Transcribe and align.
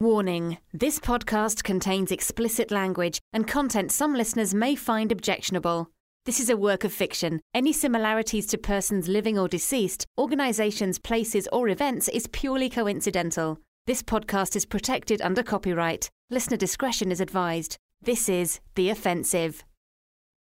Warning 0.00 0.56
this 0.72 0.98
podcast 0.98 1.62
contains 1.62 2.10
explicit 2.10 2.70
language 2.70 3.18
and 3.34 3.46
content 3.46 3.92
some 3.92 4.14
listeners 4.14 4.54
may 4.54 4.74
find 4.74 5.12
objectionable. 5.12 5.90
This 6.24 6.40
is 6.40 6.48
a 6.48 6.56
work 6.56 6.84
of 6.84 6.92
fiction. 6.92 7.40
Any 7.52 7.72
similarities 7.74 8.46
to 8.46 8.56
persons 8.56 9.08
living 9.08 9.38
or 9.38 9.46
deceased, 9.46 10.06
organizations, 10.18 10.98
places, 10.98 11.46
or 11.52 11.68
events 11.68 12.08
is 12.08 12.26
purely 12.28 12.70
coincidental. 12.70 13.58
This 13.86 14.02
podcast 14.02 14.56
is 14.56 14.64
protected 14.64 15.20
under 15.20 15.42
copyright. 15.42 16.08
Listener 16.30 16.56
discretion 16.56 17.12
is 17.12 17.20
advised. 17.20 17.76
This 18.00 18.26
is 18.28 18.60
The 18.76 18.88
Offensive. 18.88 19.64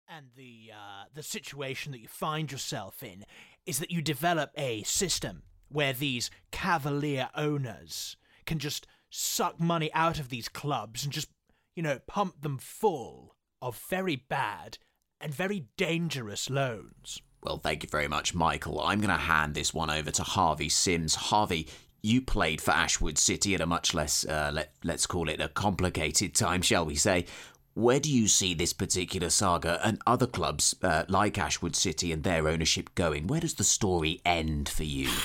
and 0.09 0.27
the 0.37 0.71
uh, 0.73 1.05
the 1.15 1.23
situation 1.25 1.91
that 1.93 2.01
you 2.01 2.09
find 2.09 2.53
yourself 2.53 3.03
in 3.03 3.25
is 3.67 3.81
that 3.81 3.91
you 3.91 4.01
develop 4.03 4.51
a 4.57 4.85
system 4.85 5.43
where 5.69 5.93
these 5.93 6.31
cavalier 6.53 7.29
owners 7.35 8.17
can 8.47 8.59
just 8.59 8.87
suck 9.11 9.61
money 9.61 9.93
out 9.93 10.19
of 10.19 10.29
these 10.29 10.49
clubs 10.49 11.05
and 11.05 11.13
just 11.13 11.29
you 11.75 11.83
know 11.83 11.99
pump 12.07 12.43
them 12.43 12.59
full 12.59 13.35
of 13.61 13.81
very 13.89 14.17
bad 14.17 14.79
and 15.21 15.35
very 15.35 15.67
dangerous 15.77 16.49
loans. 16.49 17.21
Well, 17.43 17.59
thank 17.59 17.83
you 17.83 17.89
very 17.89 18.09
much, 18.09 18.35
Michael. 18.35 18.81
I'm 18.81 19.01
going 19.01 19.11
to 19.11 19.17
hand 19.17 19.55
this 19.55 19.73
one 19.73 19.91
over 19.91 20.11
to 20.11 20.23
Harvey 20.23 20.69
Simms. 20.69 21.15
Harvey, 21.15 21.69
you 22.03 22.21
played 22.21 22.61
for 22.61 22.73
Ashwood 22.73 23.19
City 23.19 23.55
at 23.55 23.61
a 23.61 23.67
much 23.67 23.95
less, 23.95 24.25
uh, 24.27 24.51
let, 24.53 24.73
let's 24.83 25.07
call 25.07 25.29
it 25.29 25.41
a 25.41 25.49
complicated 25.49 26.35
time, 26.35 26.63
shall 26.63 26.85
we 26.85 26.97
say. 26.97 27.27
Where 27.75 28.01
do 28.01 28.11
you 28.11 28.27
see 28.27 28.55
this 28.55 28.73
particular 28.73 29.31
saga 29.31 29.81
and 29.85 30.01
other 30.05 30.27
clubs 30.27 30.75
uh, 30.83 31.05
like 31.09 31.39
Ashwood 31.39 31.77
City 31.77 32.11
and 32.11 32.25
their 32.25 32.49
ownership 32.49 32.93
going? 32.97 33.29
Where 33.29 33.41
does 33.41 33.55
the 33.55 33.65
story 33.65 34.21
end 34.25 34.69
for 34.69 34.85
you? 34.85 35.09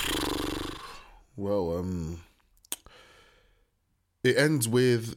Well, 1.36 1.80
um, 1.80 2.22
it 4.24 4.38
ends 4.38 4.68
with 4.68 5.16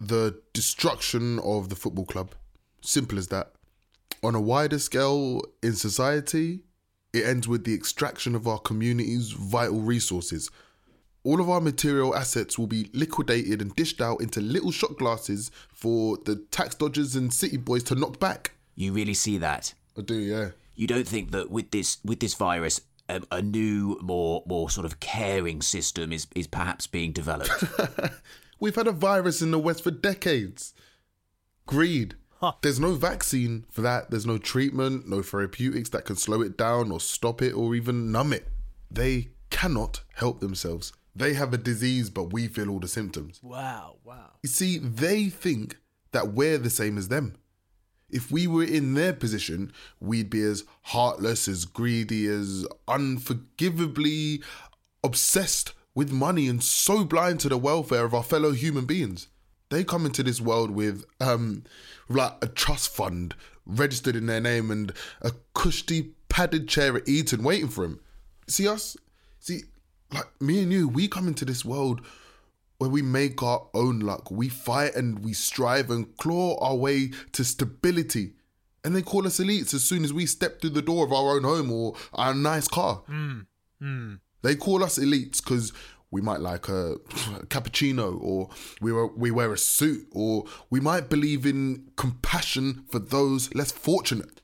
the 0.00 0.40
destruction 0.52 1.38
of 1.40 1.68
the 1.68 1.76
football 1.76 2.06
club. 2.06 2.34
Simple 2.80 3.18
as 3.18 3.28
that. 3.28 3.52
On 4.22 4.34
a 4.34 4.40
wider 4.40 4.78
scale 4.78 5.42
in 5.62 5.74
society, 5.74 6.60
it 7.12 7.24
ends 7.24 7.48
with 7.48 7.64
the 7.64 7.74
extraction 7.74 8.34
of 8.34 8.46
our 8.46 8.58
community's 8.58 9.30
vital 9.32 9.80
resources. 9.80 10.50
All 11.24 11.40
of 11.40 11.50
our 11.50 11.60
material 11.60 12.14
assets 12.14 12.58
will 12.58 12.66
be 12.66 12.88
liquidated 12.92 13.60
and 13.60 13.74
dished 13.74 14.00
out 14.00 14.20
into 14.20 14.40
little 14.40 14.70
shot 14.70 14.96
glasses 14.96 15.50
for 15.72 16.18
the 16.24 16.36
tax 16.50 16.74
dodgers 16.74 17.16
and 17.16 17.32
city 17.32 17.56
boys 17.56 17.82
to 17.84 17.94
knock 17.94 18.20
back. 18.20 18.52
You 18.76 18.92
really 18.92 19.14
see 19.14 19.38
that? 19.38 19.74
I 19.98 20.02
do, 20.02 20.14
yeah. 20.14 20.50
You 20.76 20.86
don't 20.86 21.08
think 21.08 21.32
that 21.32 21.50
with 21.50 21.70
this 21.70 21.98
with 22.04 22.20
this 22.20 22.34
virus, 22.34 22.82
um, 23.08 23.24
a 23.30 23.42
new, 23.42 23.98
more 24.02 24.42
more 24.46 24.70
sort 24.70 24.84
of 24.84 25.00
caring 25.00 25.62
system 25.62 26.12
is 26.12 26.26
is 26.34 26.46
perhaps 26.46 26.86
being 26.86 27.12
developed? 27.12 27.64
We've 28.60 28.74
had 28.74 28.86
a 28.86 28.92
virus 28.92 29.42
in 29.42 29.50
the 29.50 29.58
West 29.58 29.82
for 29.82 29.90
decades. 29.90 30.72
Greed. 31.66 32.14
There's 32.62 32.78
no 32.78 32.94
vaccine 32.94 33.64
for 33.70 33.80
that. 33.80 34.10
There's 34.10 34.26
no 34.26 34.38
treatment, 34.38 35.08
no 35.08 35.22
therapeutics 35.22 35.88
that 35.90 36.04
can 36.04 36.16
slow 36.16 36.42
it 36.42 36.56
down 36.56 36.92
or 36.92 37.00
stop 37.00 37.42
it 37.42 37.52
or 37.52 37.74
even 37.74 38.12
numb 38.12 38.32
it. 38.32 38.46
They 38.90 39.30
cannot 39.50 40.02
help 40.14 40.40
themselves. 40.40 40.92
They 41.14 41.32
have 41.32 41.54
a 41.54 41.58
disease, 41.58 42.10
but 42.10 42.32
we 42.32 42.46
feel 42.46 42.70
all 42.70 42.78
the 42.78 42.88
symptoms. 42.88 43.40
Wow, 43.42 43.96
wow. 44.04 44.32
You 44.42 44.50
see, 44.50 44.78
they 44.78 45.30
think 45.30 45.78
that 46.12 46.34
we're 46.34 46.58
the 46.58 46.70
same 46.70 46.98
as 46.98 47.08
them. 47.08 47.36
If 48.08 48.30
we 48.30 48.46
were 48.46 48.64
in 48.64 48.94
their 48.94 49.12
position, 49.12 49.72
we'd 50.00 50.30
be 50.30 50.42
as 50.42 50.64
heartless, 50.82 51.48
as 51.48 51.64
greedy, 51.64 52.26
as 52.26 52.66
unforgivably 52.86 54.42
obsessed 55.02 55.72
with 55.94 56.12
money 56.12 56.46
and 56.46 56.62
so 56.62 57.04
blind 57.04 57.40
to 57.40 57.48
the 57.48 57.56
welfare 57.56 58.04
of 58.04 58.14
our 58.14 58.22
fellow 58.22 58.52
human 58.52 58.84
beings. 58.84 59.28
They 59.70 59.82
come 59.82 60.06
into 60.06 60.22
this 60.22 60.40
world 60.40 60.70
with 60.70 61.04
um 61.20 61.64
like 62.08 62.34
a 62.40 62.46
trust 62.46 62.90
fund 62.94 63.34
registered 63.66 64.14
in 64.14 64.26
their 64.26 64.40
name 64.40 64.70
and 64.70 64.92
a 65.22 65.32
cushy 65.54 66.12
padded 66.28 66.68
chair 66.68 66.96
at 66.96 67.08
Eton 67.08 67.42
waiting 67.42 67.68
for 67.68 67.84
him. 67.84 68.00
See 68.46 68.68
us? 68.68 68.96
See, 69.40 69.62
like 70.12 70.28
me 70.40 70.62
and 70.62 70.72
you, 70.72 70.86
we 70.86 71.08
come 71.08 71.26
into 71.26 71.44
this 71.44 71.64
world 71.64 72.00
where 72.78 72.90
we 72.90 73.02
make 73.02 73.42
our 73.42 73.66
own 73.74 74.00
luck. 74.00 74.30
We 74.30 74.48
fight 74.48 74.94
and 74.94 75.20
we 75.20 75.32
strive 75.32 75.90
and 75.90 76.16
claw 76.16 76.58
our 76.60 76.76
way 76.76 77.10
to 77.32 77.44
stability. 77.44 78.32
And 78.84 78.94
they 78.94 79.02
call 79.02 79.26
us 79.26 79.38
elites 79.38 79.74
as 79.74 79.82
soon 79.82 80.04
as 80.04 80.12
we 80.12 80.26
step 80.26 80.60
through 80.60 80.70
the 80.70 80.82
door 80.82 81.04
of 81.04 81.12
our 81.12 81.36
own 81.36 81.44
home 81.44 81.72
or 81.72 81.94
our 82.12 82.34
nice 82.34 82.68
car. 82.68 83.02
Mm, 83.10 83.46
mm. 83.82 84.20
They 84.42 84.54
call 84.54 84.84
us 84.84 84.98
elites 84.98 85.42
because 85.42 85.72
we 86.10 86.20
might 86.20 86.40
like 86.40 86.68
a 86.68 86.96
cappuccino 87.48 88.20
or 88.22 88.50
we, 88.80 88.92
wear, 88.92 89.06
we 89.06 89.30
wear 89.30 89.52
a 89.52 89.58
suit 89.58 90.06
or 90.12 90.44
we 90.70 90.78
might 90.78 91.08
believe 91.08 91.46
in 91.46 91.88
compassion 91.96 92.84
for 92.88 92.98
those 92.98 93.52
less 93.54 93.72
fortunate. 93.72 94.40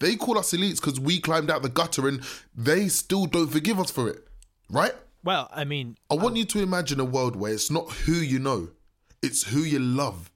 They 0.00 0.16
call 0.16 0.36
us 0.36 0.52
elites 0.52 0.80
because 0.80 1.00
we 1.00 1.18
climbed 1.18 1.50
out 1.50 1.62
the 1.62 1.68
gutter 1.68 2.08
and 2.08 2.22
they 2.54 2.88
still 2.88 3.24
don't 3.26 3.48
forgive 3.50 3.78
us 3.78 3.90
for 3.90 4.08
it. 4.08 4.26
Right? 4.68 4.94
Well, 5.24 5.48
I 5.52 5.64
mean, 5.64 5.96
I 6.10 6.14
want 6.14 6.32
um, 6.32 6.36
you 6.36 6.44
to 6.44 6.62
imagine 6.62 7.00
a 7.00 7.04
world 7.04 7.34
where 7.34 7.54
it's 7.54 7.70
not 7.70 7.90
who 7.90 8.12
you 8.12 8.38
know, 8.38 8.68
it's 9.22 9.44
who 9.44 9.60
you 9.60 9.78
love, 9.78 10.30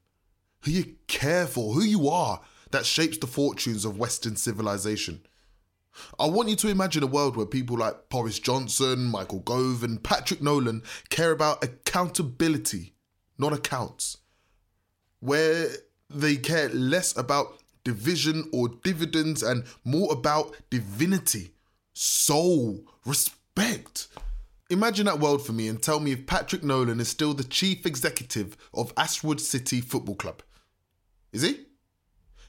who 0.62 0.70
you 0.70 0.94
care 1.06 1.46
for, 1.46 1.74
who 1.74 1.82
you 1.82 2.08
are 2.08 2.40
that 2.70 2.86
shapes 2.86 3.18
the 3.18 3.26
fortunes 3.26 3.84
of 3.84 3.98
Western 3.98 4.36
civilization. 4.36 5.20
I 6.18 6.26
want 6.26 6.48
you 6.48 6.56
to 6.56 6.68
imagine 6.68 7.02
a 7.02 7.08
world 7.08 7.36
where 7.36 7.44
people 7.44 7.76
like 7.76 8.08
Boris 8.08 8.38
Johnson, 8.38 9.04
Michael 9.04 9.40
Gove, 9.40 9.82
and 9.82 10.02
Patrick 10.02 10.40
Nolan 10.40 10.82
care 11.10 11.32
about 11.32 11.62
accountability, 11.62 12.94
not 13.36 13.52
accounts. 13.52 14.16
Where 15.20 15.68
they 16.08 16.36
care 16.36 16.70
less 16.70 17.14
about 17.14 17.58
division 17.84 18.48
or 18.52 18.68
dividends 18.68 19.42
and 19.42 19.64
more 19.84 20.12
about 20.12 20.56
divinity, 20.70 21.50
soul, 21.92 22.80
respect. 23.04 24.08
Imagine 24.70 25.06
that 25.06 25.18
world 25.18 25.44
for 25.44 25.52
me 25.52 25.66
and 25.68 25.82
tell 25.82 25.98
me 25.98 26.12
if 26.12 26.26
Patrick 26.26 26.62
Nolan 26.62 27.00
is 27.00 27.08
still 27.08 27.32
the 27.32 27.44
chief 27.44 27.86
executive 27.86 28.56
of 28.74 28.92
Ashwood 28.98 29.40
City 29.40 29.80
Football 29.80 30.16
Club. 30.16 30.42
Is 31.32 31.42
he? 31.42 31.64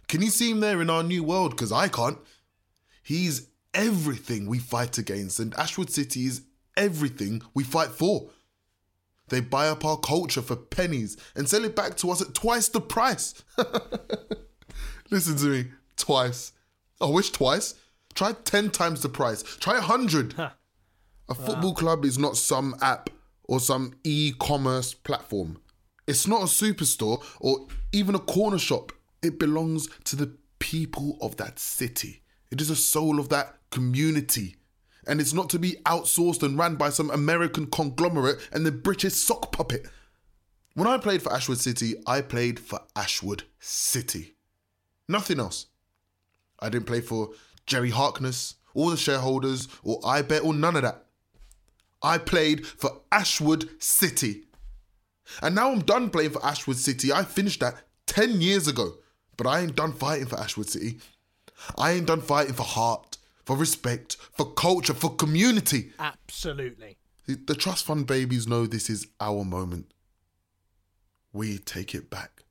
Can 0.10 0.22
you 0.22 0.30
see 0.30 0.52
him 0.52 0.60
there 0.60 0.82
in 0.82 0.90
our 0.90 1.04
new 1.04 1.24
world? 1.24 1.52
Because 1.52 1.72
I 1.72 1.88
can't. 1.88 2.18
He's 3.04 3.48
everything 3.74 4.48
we 4.48 4.60
fight 4.60 4.98
against, 4.98 5.40
and 5.40 5.54
Ashwood 5.54 5.92
City 5.92 6.26
is 6.26 6.42
everything 6.76 7.42
we 7.54 7.64
fight 7.64 7.90
for. 7.90 8.32
They 9.30 9.40
buy 9.40 9.70
up 9.70 9.86
our 9.86 9.98
culture 9.98 10.42
for 10.42 10.56
pennies 10.56 11.16
and 11.36 11.48
sell 11.48 11.64
it 11.64 11.76
back 11.76 11.96
to 11.98 12.12
us 12.12 12.22
at 12.22 12.34
twice 12.34 12.68
the 12.68 12.82
price. 12.82 13.36
Listen 15.12 15.38
to 15.38 15.46
me, 15.46 15.72
twice. 15.96 16.52
I 17.00 17.06
wish 17.06 17.30
twice. 17.30 17.76
Try 18.14 18.34
10 18.34 18.72
times 18.72 19.02
the 19.02 19.10
price. 19.10 19.44
Try 19.44 19.76
100. 19.76 20.36
A 21.30 21.36
football 21.36 21.76
club 21.76 22.06
is 22.06 22.18
not 22.18 22.38
some 22.38 22.76
app 22.82 23.12
or 23.44 23.60
some 23.60 23.94
e 24.04 24.34
commerce 24.40 24.96
platform. 24.96 25.60
It's 26.08 26.28
not 26.28 26.42
a 26.42 26.46
superstore 26.46 27.24
or 27.40 27.68
even 27.92 28.16
a 28.16 28.20
corner 28.20 28.58
shop. 28.58 28.92
It 29.22 29.38
belongs 29.38 29.88
to 30.06 30.16
the 30.16 30.36
people 30.58 31.18
of 31.22 31.38
that 31.38 31.60
city. 31.60 32.24
It 32.50 32.60
is 32.62 32.70
the 32.70 32.76
soul 32.76 33.20
of 33.20 33.30
that 33.30 33.58
community. 33.70 34.56
And 35.06 35.22
it's 35.22 35.34
not 35.34 35.50
to 35.52 35.60
be 35.60 35.78
outsourced 35.86 36.42
and 36.42 36.58
ran 36.58 36.76
by 36.76 36.90
some 36.90 37.12
American 37.12 37.68
conglomerate 37.68 38.50
and 38.52 38.66
the 38.66 38.72
British 38.72 39.14
sock 39.14 39.52
puppet. 39.52 39.86
When 40.74 40.88
I 40.88 40.98
played 40.98 41.22
for 41.22 41.32
Ashwood 41.32 41.60
City, 41.60 41.96
I 42.08 42.22
played 42.22 42.60
for 42.60 42.80
Ashwood 42.96 43.44
City. 43.60 44.36
Nothing 45.08 45.40
else. 45.40 45.68
I 46.60 46.70
didn't 46.70 46.88
play 46.88 47.02
for 47.02 47.30
Jerry 47.66 47.90
Harkness, 47.92 48.56
or 48.74 48.92
the 48.92 48.98
shareholders, 48.98 49.68
or 49.84 50.00
I 50.04 50.22
bet, 50.22 50.44
or 50.44 50.54
none 50.54 50.76
of 50.76 50.82
that. 50.84 51.06
I 52.02 52.18
played 52.18 52.66
for 52.66 53.02
Ashwood 53.12 53.70
City. 53.82 54.44
And 55.42 55.56
now 55.56 55.72
I'm 55.72 55.82
done 55.82 56.10
playing 56.10 56.32
for 56.32 56.46
Ashwood 56.46 56.78
City. 56.78 57.12
I 57.12 57.24
finished 57.24 57.60
that 57.60 57.76
10 58.08 58.42
years 58.42 58.68
ago. 58.68 58.94
But 59.38 59.48
I 59.48 59.62
ain't 59.62 59.76
done 59.76 59.94
fighting 59.94 60.28
for 60.28 60.40
Ashwood 60.40 60.70
City. 60.70 61.00
I 61.78 61.92
ain't 61.92 62.08
done 62.08 62.22
fighting 62.22 62.54
for 62.54 62.64
heart, 62.64 63.18
for 63.46 63.56
respect, 63.56 64.18
for 64.34 64.52
culture, 64.54 64.94
for 64.94 65.16
community. 65.16 65.92
Absolutely. 66.00 66.98
The 67.26 67.56
trust 67.56 67.86
fund 67.86 68.08
babies 68.08 68.48
know 68.48 68.66
this 68.66 68.90
is 68.90 69.08
our 69.20 69.44
moment. 69.44 69.94
We 71.32 71.58
take 71.58 71.94
it 71.94 72.10
back. 72.10 72.44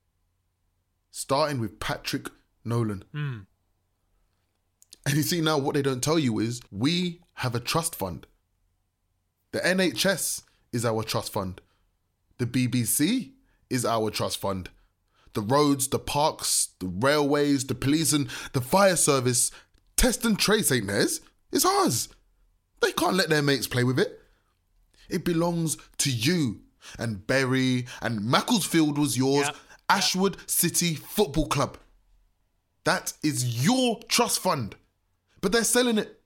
Starting 1.10 1.58
with 1.60 1.80
Patrick 1.80 2.28
Nolan. 2.64 3.04
Mm. 3.14 3.46
And 5.04 5.16
you 5.16 5.22
see 5.22 5.40
now 5.40 5.58
what 5.58 5.74
they 5.74 5.82
don't 5.82 6.02
tell 6.02 6.18
you 6.18 6.38
is 6.38 6.60
we 6.70 7.20
have 7.34 7.54
a 7.54 7.60
trust 7.60 7.96
fund. 7.96 8.26
The 9.52 9.60
NHS 9.60 10.42
is 10.72 10.84
our 10.84 11.02
trust 11.02 11.32
fund. 11.32 11.60
The 12.38 12.46
BBC 12.46 13.32
is 13.70 13.84
our 13.84 14.10
trust 14.10 14.38
fund. 14.38 14.70
The 15.34 15.40
roads, 15.40 15.88
the 15.88 15.98
parks, 15.98 16.68
the 16.80 16.88
railways, 16.88 17.66
the 17.66 17.74
police, 17.74 18.12
and 18.12 18.28
the 18.52 18.60
fire 18.60 18.96
service, 18.96 19.50
test 19.96 20.24
and 20.24 20.38
trace 20.38 20.70
ain't 20.72 20.86
theirs. 20.86 21.20
It's 21.52 21.64
ours. 21.64 22.08
They 22.80 22.92
can't 22.92 23.16
let 23.16 23.28
their 23.28 23.42
mates 23.42 23.66
play 23.66 23.84
with 23.84 23.98
it. 23.98 24.20
It 25.08 25.24
belongs 25.24 25.76
to 25.98 26.10
you. 26.10 26.60
And 26.98 27.26
Bury 27.26 27.86
and 28.00 28.24
Macclesfield 28.24 28.98
was 28.98 29.16
yours. 29.16 29.46
Yep. 29.46 29.56
Ashwood 29.90 30.36
City 30.46 30.94
Football 30.94 31.46
Club. 31.46 31.78
That 32.84 33.14
is 33.22 33.64
your 33.64 34.00
trust 34.08 34.40
fund. 34.40 34.76
But 35.40 35.52
they're 35.52 35.64
selling 35.64 35.98
it. 35.98 36.17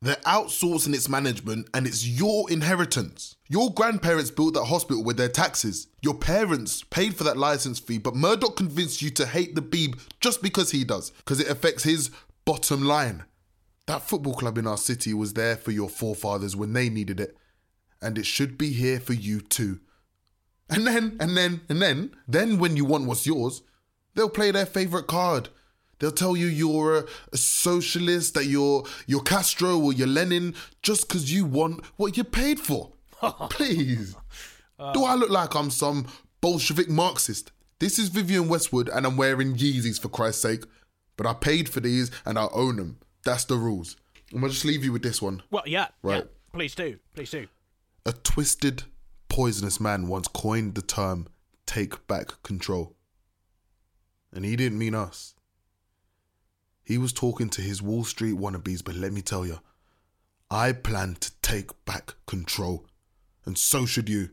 They're 0.00 0.16
outsourcing 0.16 0.94
its 0.94 1.08
management 1.08 1.68
and 1.74 1.86
it's 1.86 2.06
your 2.06 2.50
inheritance. 2.50 3.36
Your 3.48 3.72
grandparents 3.72 4.30
built 4.30 4.54
that 4.54 4.66
hospital 4.66 5.02
with 5.02 5.16
their 5.16 5.28
taxes. 5.28 5.88
Your 6.02 6.14
parents 6.14 6.84
paid 6.84 7.16
for 7.16 7.24
that 7.24 7.36
license 7.36 7.80
fee, 7.80 7.98
but 7.98 8.14
Murdoch 8.14 8.56
convinced 8.56 9.02
you 9.02 9.10
to 9.10 9.26
hate 9.26 9.54
the 9.54 9.62
Beeb 9.62 9.98
just 10.20 10.40
because 10.40 10.70
he 10.70 10.84
does, 10.84 11.10
because 11.10 11.40
it 11.40 11.50
affects 11.50 11.82
his 11.82 12.10
bottom 12.44 12.84
line. 12.84 13.24
That 13.86 14.02
football 14.02 14.34
club 14.34 14.58
in 14.58 14.66
our 14.66 14.76
city 14.76 15.14
was 15.14 15.32
there 15.32 15.56
for 15.56 15.70
your 15.72 15.88
forefathers 15.88 16.54
when 16.54 16.74
they 16.74 16.90
needed 16.90 17.18
it, 17.18 17.36
and 18.00 18.18
it 18.18 18.26
should 18.26 18.56
be 18.56 18.72
here 18.72 19.00
for 19.00 19.14
you 19.14 19.40
too. 19.40 19.80
And 20.70 20.86
then, 20.86 21.16
and 21.18 21.36
then, 21.36 21.62
and 21.68 21.80
then, 21.80 22.14
then 22.28 22.58
when 22.58 22.76
you 22.76 22.84
want 22.84 23.06
what's 23.06 23.26
yours, 23.26 23.62
they'll 24.14 24.28
play 24.28 24.50
their 24.50 24.66
favourite 24.66 25.06
card. 25.06 25.48
They'll 25.98 26.12
tell 26.12 26.36
you 26.36 26.46
you're 26.46 27.06
a, 27.32 27.36
socialist, 27.36 28.34
that 28.34 28.46
you're 28.46 28.84
you're 29.06 29.22
Castro 29.22 29.78
or 29.78 29.92
you're 29.92 30.06
Lenin, 30.06 30.54
just 30.82 31.08
because 31.08 31.32
you 31.32 31.44
want 31.44 31.84
what 31.96 32.16
you're 32.16 32.24
paid 32.24 32.60
for. 32.60 32.92
Please. 33.50 34.14
Uh, 34.78 34.92
do 34.92 35.04
I 35.04 35.14
look 35.14 35.30
like 35.30 35.54
I'm 35.54 35.70
some 35.70 36.06
Bolshevik 36.40 36.88
Marxist? 36.88 37.50
This 37.80 37.98
is 37.98 38.08
Vivienne 38.08 38.48
Westwood 38.48 38.88
and 38.88 39.06
I'm 39.06 39.16
wearing 39.16 39.56
Yeezys 39.56 40.00
for 40.00 40.08
Christ's 40.08 40.42
sake. 40.42 40.64
But 41.16 41.26
I 41.26 41.34
paid 41.34 41.68
for 41.68 41.80
these 41.80 42.10
and 42.24 42.38
I 42.38 42.48
own 42.52 42.76
them. 42.76 42.98
That's 43.24 43.44
the 43.44 43.56
rules. 43.56 43.96
I'm 44.32 44.40
gonna 44.40 44.52
just 44.52 44.64
leave 44.64 44.84
you 44.84 44.92
with 44.92 45.02
this 45.02 45.20
one. 45.20 45.42
Well, 45.50 45.64
yeah. 45.66 45.88
Right. 46.02 46.24
yeah. 46.24 46.30
Please 46.52 46.74
do. 46.74 46.98
Please 47.14 47.30
do. 47.30 47.48
A 48.06 48.12
twisted, 48.12 48.84
poisonous 49.28 49.80
man 49.80 50.06
once 50.06 50.28
coined 50.28 50.74
the 50.74 50.82
term 50.82 51.26
take 51.66 52.06
back 52.06 52.42
control. 52.42 52.94
And 54.32 54.44
he 54.44 54.56
didn't 54.56 54.78
mean 54.78 54.94
us. 54.94 55.34
He 56.88 56.96
was 56.96 57.12
talking 57.12 57.50
to 57.50 57.60
his 57.60 57.82
Wall 57.82 58.02
Street 58.02 58.36
wannabes, 58.36 58.82
but 58.82 58.94
let 58.94 59.12
me 59.12 59.20
tell 59.20 59.44
you, 59.44 59.60
I 60.50 60.72
plan 60.72 61.18
to 61.20 61.30
take 61.42 61.84
back 61.84 62.14
control. 62.26 62.86
And 63.44 63.58
so 63.58 63.84
should 63.84 64.08
you. 64.08 64.30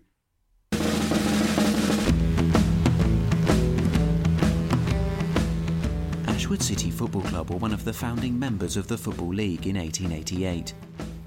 Ashwood 6.26 6.62
City 6.62 6.92
Football 6.92 7.24
Club 7.24 7.50
were 7.50 7.58
one 7.58 7.74
of 7.74 7.84
the 7.84 7.92
founding 7.92 8.40
members 8.40 8.78
of 8.78 8.88
the 8.88 8.98
Football 8.98 9.34
League 9.34 9.68
in 9.68 9.76
1888. 9.76 10.74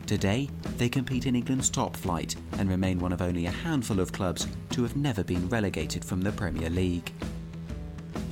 Today, 0.06 0.48
they 0.78 0.88
compete 0.88 1.26
in 1.26 1.36
England's 1.36 1.68
top 1.68 1.94
flight 1.94 2.36
and 2.52 2.70
remain 2.70 2.98
one 2.98 3.12
of 3.12 3.20
only 3.20 3.44
a 3.44 3.50
handful 3.50 4.00
of 4.00 4.12
clubs 4.12 4.48
to 4.70 4.82
have 4.82 4.96
never 4.96 5.22
been 5.22 5.46
relegated 5.50 6.02
from 6.02 6.22
the 6.22 6.32
Premier 6.32 6.70
League. 6.70 7.12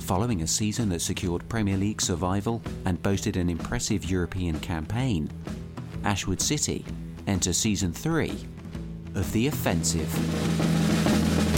Following 0.07 0.41
a 0.41 0.47
season 0.47 0.87
that 0.89 1.01
secured 1.01 1.49
Premier 1.49 1.75
League 1.75 1.99
survival 1.99 2.61
and 2.85 3.03
boasted 3.03 3.35
an 3.35 3.49
impressive 3.49 4.09
European 4.09 4.57
campaign, 4.61 5.29
Ashwood 6.05 6.39
City 6.39 6.85
enter 7.27 7.51
season 7.51 7.91
3 7.91 8.29
of 9.15 9.29
The 9.33 9.47
Offensive. 9.47 11.56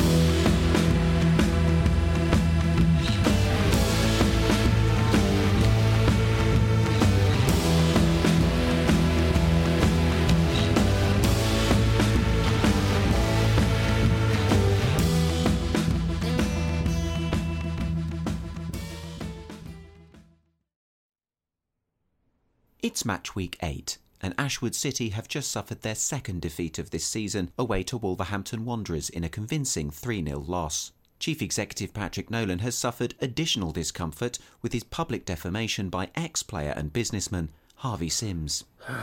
Match 23.09 23.33
week 23.33 23.57
8, 23.63 23.97
and 24.21 24.35
Ashwood 24.37 24.75
City 24.75 25.09
have 25.09 25.27
just 25.27 25.49
suffered 25.49 25.81
their 25.81 25.95
second 25.95 26.43
defeat 26.43 26.77
of 26.77 26.91
this 26.91 27.07
season 27.07 27.49
away 27.57 27.81
to 27.81 27.97
Wolverhampton 27.97 28.65
Wanderers 28.65 29.09
in 29.09 29.23
a 29.23 29.29
convincing 29.29 29.89
3 29.89 30.23
0 30.23 30.37
loss. 30.41 30.91
Chief 31.17 31.41
Executive 31.41 31.91
Patrick 31.91 32.29
Nolan 32.29 32.59
has 32.59 32.77
suffered 32.77 33.15
additional 33.19 33.71
discomfort 33.71 34.37
with 34.61 34.73
his 34.73 34.83
public 34.83 35.25
defamation 35.25 35.89
by 35.89 36.11
ex 36.13 36.43
player 36.43 36.71
and 36.77 36.93
businessman 36.93 37.49
Harvey 37.77 38.09
Simms. 38.09 38.65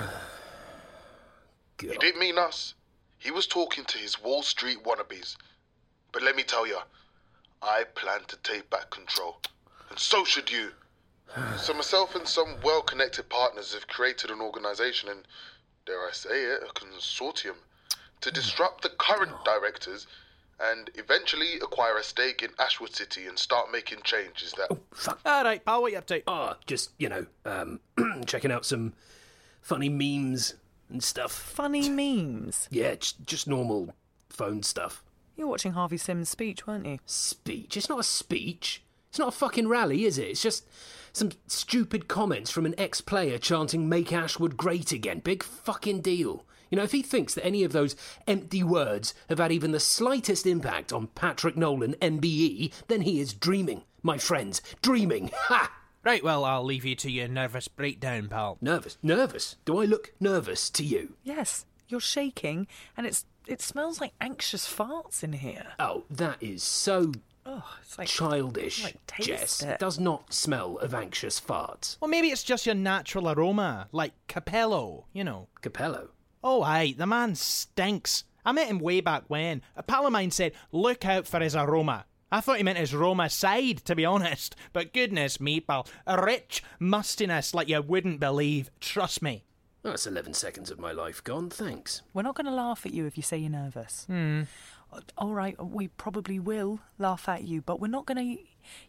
He 1.81 1.89
didn't 1.89 2.21
mean 2.21 2.39
us. 2.39 2.75
He 3.19 3.33
was 3.33 3.49
talking 3.49 3.85
to 3.87 3.99
his 3.99 4.23
Wall 4.23 4.45
Street 4.45 4.85
wannabes. 4.85 5.37
But 6.13 6.23
let 6.23 6.37
me 6.37 6.45
tell 6.45 6.65
you, 6.65 6.79
I 7.61 7.83
plan 7.97 8.21
to 8.29 8.37
take 8.45 8.71
back 8.71 8.89
control. 8.91 9.41
And 9.91 9.99
so 9.99 10.25
should 10.25 10.49
you. 10.49 10.71
So 11.59 11.75
myself 11.75 12.15
and 12.15 12.27
some 12.27 12.57
well-connected 12.63 13.29
partners 13.29 13.75
have 13.75 13.87
created 13.89 14.31
an 14.31 14.41
organisation 14.41 15.09
and, 15.09 15.27
dare 15.85 16.07
I 16.07 16.13
say 16.13 16.45
it, 16.45 16.63
a 16.63 16.73
consortium 16.73 17.57
to 18.21 18.31
hmm. 18.31 18.35
disrupt 18.35 18.83
the 18.83 18.91
current 18.91 19.33
oh. 19.35 19.43
directors 19.45 20.07
and 20.59 20.91
eventually 20.95 21.57
acquire 21.57 21.99
a 21.99 22.03
stake 22.03 22.43
in 22.43 22.51
Ashwood 22.59 22.95
City 22.95 23.27
and 23.27 23.39
start 23.39 23.71
making 23.71 23.99
changes 24.03 24.53
that... 24.53 24.69
Oh, 24.71 24.79
fuck. 24.95 25.21
All 25.27 25.45
right, 25.45 25.63
pal, 25.63 25.83
what 25.83 25.93
you 25.93 25.99
up 25.99 26.07
to? 26.07 26.21
Oh, 26.21 26.23
ah, 26.27 26.57
just, 26.67 26.93
you 26.99 27.11
know, 27.11 27.27
um, 27.45 27.81
checking 28.27 28.51
out 28.51 28.65
some 28.65 28.95
funny 29.61 29.91
memes 29.91 30.55
and 30.89 31.03
stuff. 31.03 31.33
Funny 31.33 31.89
memes. 31.91 32.69
Yeah, 32.71 32.95
just, 32.95 33.27
just 33.27 33.47
normal 33.47 33.95
phone 34.31 34.63
stuff. 34.63 35.03
You're 35.37 35.49
watching 35.49 35.73
Harvey 35.73 35.99
Simms' 35.99 36.31
speech, 36.31 36.67
weren't 36.67 36.87
you? 36.87 36.99
Speech? 37.05 37.77
It's 37.77 37.91
not 37.91 38.01
a 38.01 38.05
speech. 38.05 38.83
It's 39.11 39.19
not 39.19 39.29
a 39.29 39.37
fucking 39.37 39.69
rally, 39.69 40.07
is 40.07 40.17
it? 40.17 40.29
It's 40.29 40.43
just 40.43 40.65
some 41.17 41.33
stupid 41.47 42.09
comments 42.09 42.51
from 42.51 42.67
an 42.67 42.75
ex 42.79 43.01
player 43.01 43.39
chanting, 43.39 43.89
Make 43.89 44.13
Ashwood 44.13 44.57
great 44.57 44.93
again. 44.93 45.21
Big 45.21 45.43
fucking 45.43 46.03
deal. 46.03 46.45
You 46.71 46.77
know, 46.77 46.85
if 46.85 46.93
he 46.93 47.03
thinks 47.03 47.35
that 47.35 47.47
any 47.47 47.65
of 47.65 47.73
those 47.73 47.97
empty 48.27 48.63
words 48.63 49.15
have 49.29 49.39
had 49.39 49.53
even 49.53 49.73
the 49.73 49.81
slightest 49.81 50.47
impact 50.47 50.93
on 50.93 51.07
Patrick 51.09 51.57
Nolan, 51.57 51.95
MBE, 52.03 52.73
then 52.89 53.03
he 53.03 53.21
is 53.21 53.33
dreaming, 53.33 53.83
my 54.03 54.19
friends. 54.19 54.61
Dreaming. 54.83 55.31
Ha! 55.47 55.73
Right, 56.05 56.23
well, 56.23 56.45
I'll 56.45 56.63
leave 56.63 56.85
you 56.85 56.95
to 56.97 57.11
your 57.11 57.27
nervous 57.27 57.67
breakdown, 57.67 58.29
pal. 58.29 58.59
Nervous? 58.61 58.97
Nervous? 59.03 59.57
Do 59.65 59.79
I 59.81 59.87
look 59.87 60.13
nervous 60.21 60.71
to 60.71 60.85
you? 60.85 61.15
Yes. 61.25 61.67
You're 61.89 62.01
shaking, 62.01 62.67
and 62.97 63.07
it's 63.07 63.25
it 63.47 63.63
smells 63.63 64.01
like 64.01 64.13
anxious 64.21 64.67
farts 64.73 65.23
in 65.23 65.35
here. 65.35 65.69
Oh, 65.79 66.05
that 66.11 66.43
is 66.43 66.63
so 66.63 67.13
Oh, 67.49 67.65
it's 67.81 67.97
like 67.97 68.09
childish, 68.09 68.83
like, 68.83 69.07
taste 69.07 69.29
Jess. 69.29 69.63
it. 69.63 69.69
It 69.71 69.79
does 69.79 70.01
not 70.01 70.35
smell 70.35 70.79
of 70.79 70.93
anxious 70.95 71.41
farts. 71.41 71.97
Well, 72.01 72.09
maybe 72.11 72.29
it's 72.29 72.43
just 72.43 72.67
your 72.67 72.75
natural 72.75 73.31
aroma, 73.31 73.87
like 73.93 74.13
Capello, 74.29 75.05
you 75.13 75.23
know. 75.23 75.49
Capello. 75.63 76.09
Oh, 76.43 76.63
aye, 76.63 76.95
the 76.97 77.07
man 77.07 77.35
stinks. 77.37 78.25
I 78.45 78.53
met 78.53 78.69
him 78.69 78.79
way 78.81 79.01
back 79.01 79.25
when. 79.29 79.63
A 79.77 79.83
pal 79.83 80.07
of 80.07 80.13
mine 80.13 80.31
said, 80.31 80.53
look 80.73 81.05
out 81.05 81.27
for 81.27 81.41
his 81.41 81.55
aroma. 81.57 82.05
I 82.31 82.41
thought 82.41 82.57
he 82.57 82.63
meant 82.65 82.79
his 82.79 82.95
Roma 82.95 83.31
side, 83.31 83.79
to 83.85 83.95
be 83.95 84.05
honest. 84.05 84.57
But 84.73 84.93
goodness 84.93 85.41
me, 85.41 85.61
pal. 85.61 85.87
A 86.07 86.21
rich 86.23 86.63
mustiness 86.81 87.55
like 87.55 87.69
you 87.69 87.81
wouldn't 87.81 88.19
believe. 88.21 88.71
Trust 88.81 89.23
me. 89.23 89.45
That's 89.83 90.07
11 90.07 90.35
seconds 90.35 90.73
of 90.73 90.81
my 90.81 90.91
life 90.91 91.23
gone, 91.23 91.49
thanks. 91.49 92.03
We're 92.13 92.23
not 92.23 92.35
going 92.35 92.47
to 92.47 92.53
laugh 92.53 92.85
at 92.85 92.93
you 92.93 93.07
if 93.07 93.17
you 93.17 93.23
say 93.23 93.39
you're 93.39 93.51
nervous. 93.51 94.05
Hmm. 94.09 94.43
Uh, 94.93 95.01
All 95.19 95.33
right, 95.35 95.57
we 95.65 95.89
probably 95.89 96.39
will 96.39 96.81
laugh 96.99 97.29
at 97.29 97.45
you, 97.45 97.61
but 97.63 97.81
we're 97.81 97.89
not 97.89 98.07
going 98.07 98.37
to, 98.37 98.43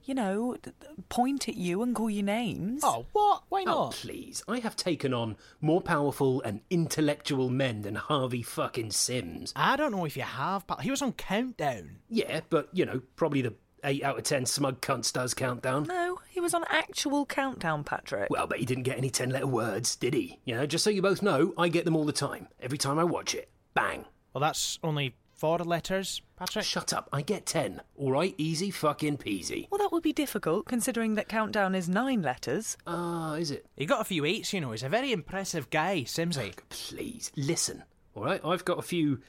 you 0.06 0.14
know, 0.14 0.56
d- 0.62 0.72
d- 0.80 0.88
point 1.10 1.50
at 1.50 1.56
you 1.56 1.82
and 1.82 1.96
call 1.96 2.10
you 2.10 2.24
names. 2.24 2.82
Oh, 2.86 3.06
what? 3.14 3.44
Why 3.50 3.62
Oh, 3.64 3.86
not? 3.86 3.94
please. 3.94 4.44
I 4.48 4.60
have 4.60 4.76
taken 4.76 5.14
on 5.14 5.38
more 5.60 5.82
powerful 5.82 6.42
and 6.44 6.62
intellectual 6.70 7.50
men 7.50 7.82
than 7.82 7.96
Harvey 7.96 8.44
fucking 8.44 8.92
Simms. 8.92 9.52
I 9.56 9.76
don't 9.76 9.92
know 9.92 10.06
if 10.06 10.16
you 10.16 10.24
have, 10.24 10.66
but 10.68 10.82
He 10.82 10.92
was 10.92 11.02
on 11.02 11.14
Countdown. 11.14 11.98
Yeah, 12.10 12.42
but, 12.50 12.70
you 12.74 12.86
know, 12.86 13.02
probably 13.16 13.42
the 13.42 13.56
8 13.84 14.04
out 14.04 14.18
of 14.18 14.24
10 14.24 14.46
smug 14.46 14.82
cunts 14.82 15.12
does 15.14 15.34
countdown. 15.34 15.84
No, 15.88 16.20
he 16.30 16.40
was 16.40 16.54
on 16.54 16.64
actual 16.70 17.26
countdown, 17.26 17.84
Patrick. 17.84 18.30
Well, 18.30 18.48
but 18.48 18.60
he 18.60 18.66
didn't 18.66 18.84
get 18.84 18.98
any 18.98 19.10
10 19.10 19.30
letter 19.30 19.48
words, 19.48 19.96
did 19.96 20.14
he? 20.14 20.40
You 20.46 20.56
know, 20.56 20.66
just 20.66 20.84
so 20.84 20.90
you 20.90 21.02
both 21.02 21.22
know, 21.22 21.54
I 21.58 21.70
get 21.70 21.86
them 21.86 21.96
all 21.96 22.06
the 22.06 22.12
time. 22.12 22.48
Every 22.60 22.78
time 22.78 22.98
I 23.00 23.04
watch 23.04 23.34
it. 23.36 23.50
Bang. 23.74 24.06
Well, 24.34 24.42
that's 24.42 24.80
only 24.84 25.16
four 25.38 25.60
letters, 25.60 26.22
Patrick. 26.36 26.66
Shut 26.66 26.92
up. 26.92 27.08
I 27.14 27.22
get 27.22 27.46
10. 27.46 27.82
All 27.98 28.12
right? 28.12 28.36
Easy 28.38 28.72
fucking 28.72 29.18
peasy. 29.18 29.68
Well, 29.72 29.78
that 29.80 29.92
would 29.92 30.04
be 30.04 30.14
difficult 30.14 30.66
considering 30.66 31.16
that 31.16 31.30
countdown 31.30 31.76
is 31.76 31.88
nine 31.88 32.22
letters. 32.22 32.78
Ah, 32.86 33.36
is 33.36 33.52
it? 33.52 33.66
He 33.76 33.86
got 33.86 34.02
a 34.02 34.06
few 34.06 34.26
eights, 34.26 34.52
you 34.54 34.62
know. 34.62 34.72
He's 34.72 34.84
a 34.84 34.90
very 34.90 35.12
impressive 35.12 35.70
guy, 35.70 36.02
Simsy. 36.06 36.54
Please, 36.70 37.32
listen. 37.36 37.84
All 38.16 38.24
right? 38.26 38.42
I've 38.44 38.66
got 38.66 38.80
a 38.80 38.84
few 38.84 39.20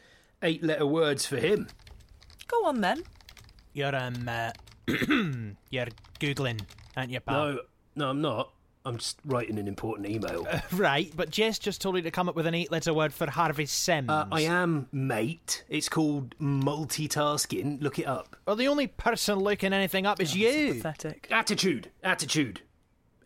eight 0.42 0.64
letter 0.64 0.86
words 0.86 1.26
for 1.26 1.36
him. 1.36 1.68
Go 2.48 2.64
on 2.64 2.80
then. 2.80 3.02
You're 3.74 3.94
um, 3.94 4.28
uh, 4.28 4.50
you're 5.70 5.86
googling, 6.18 6.60
aren't 6.96 7.10
you, 7.10 7.20
pal? 7.20 7.52
No, 7.52 7.58
no, 7.94 8.10
I'm 8.10 8.20
not. 8.20 8.50
I'm 8.88 8.96
just 8.96 9.18
writing 9.26 9.58
an 9.58 9.68
important 9.68 10.08
email. 10.08 10.46
Right, 10.72 11.12
but 11.14 11.30
Jess 11.30 11.58
just 11.58 11.80
told 11.80 11.96
you 11.96 12.02
to 12.02 12.10
come 12.10 12.28
up 12.28 12.36
with 12.36 12.46
an 12.46 12.54
eight-letter 12.54 12.94
word 12.94 13.12
for 13.12 13.28
Harvey 13.28 13.66
Simms. 13.66 14.08
Uh, 14.08 14.26
I 14.30 14.42
am, 14.42 14.88
mate. 14.92 15.64
It's 15.68 15.88
called 15.88 16.36
multitasking. 16.38 17.82
Look 17.82 17.98
it 17.98 18.06
up. 18.06 18.36
Well, 18.46 18.56
the 18.56 18.68
only 18.68 18.86
person 18.86 19.38
looking 19.38 19.72
anything 19.72 20.06
up 20.06 20.20
is 20.20 20.34
you. 20.36 20.74
Pathetic. 20.74 21.28
Attitude, 21.30 21.90
attitude, 22.02 22.62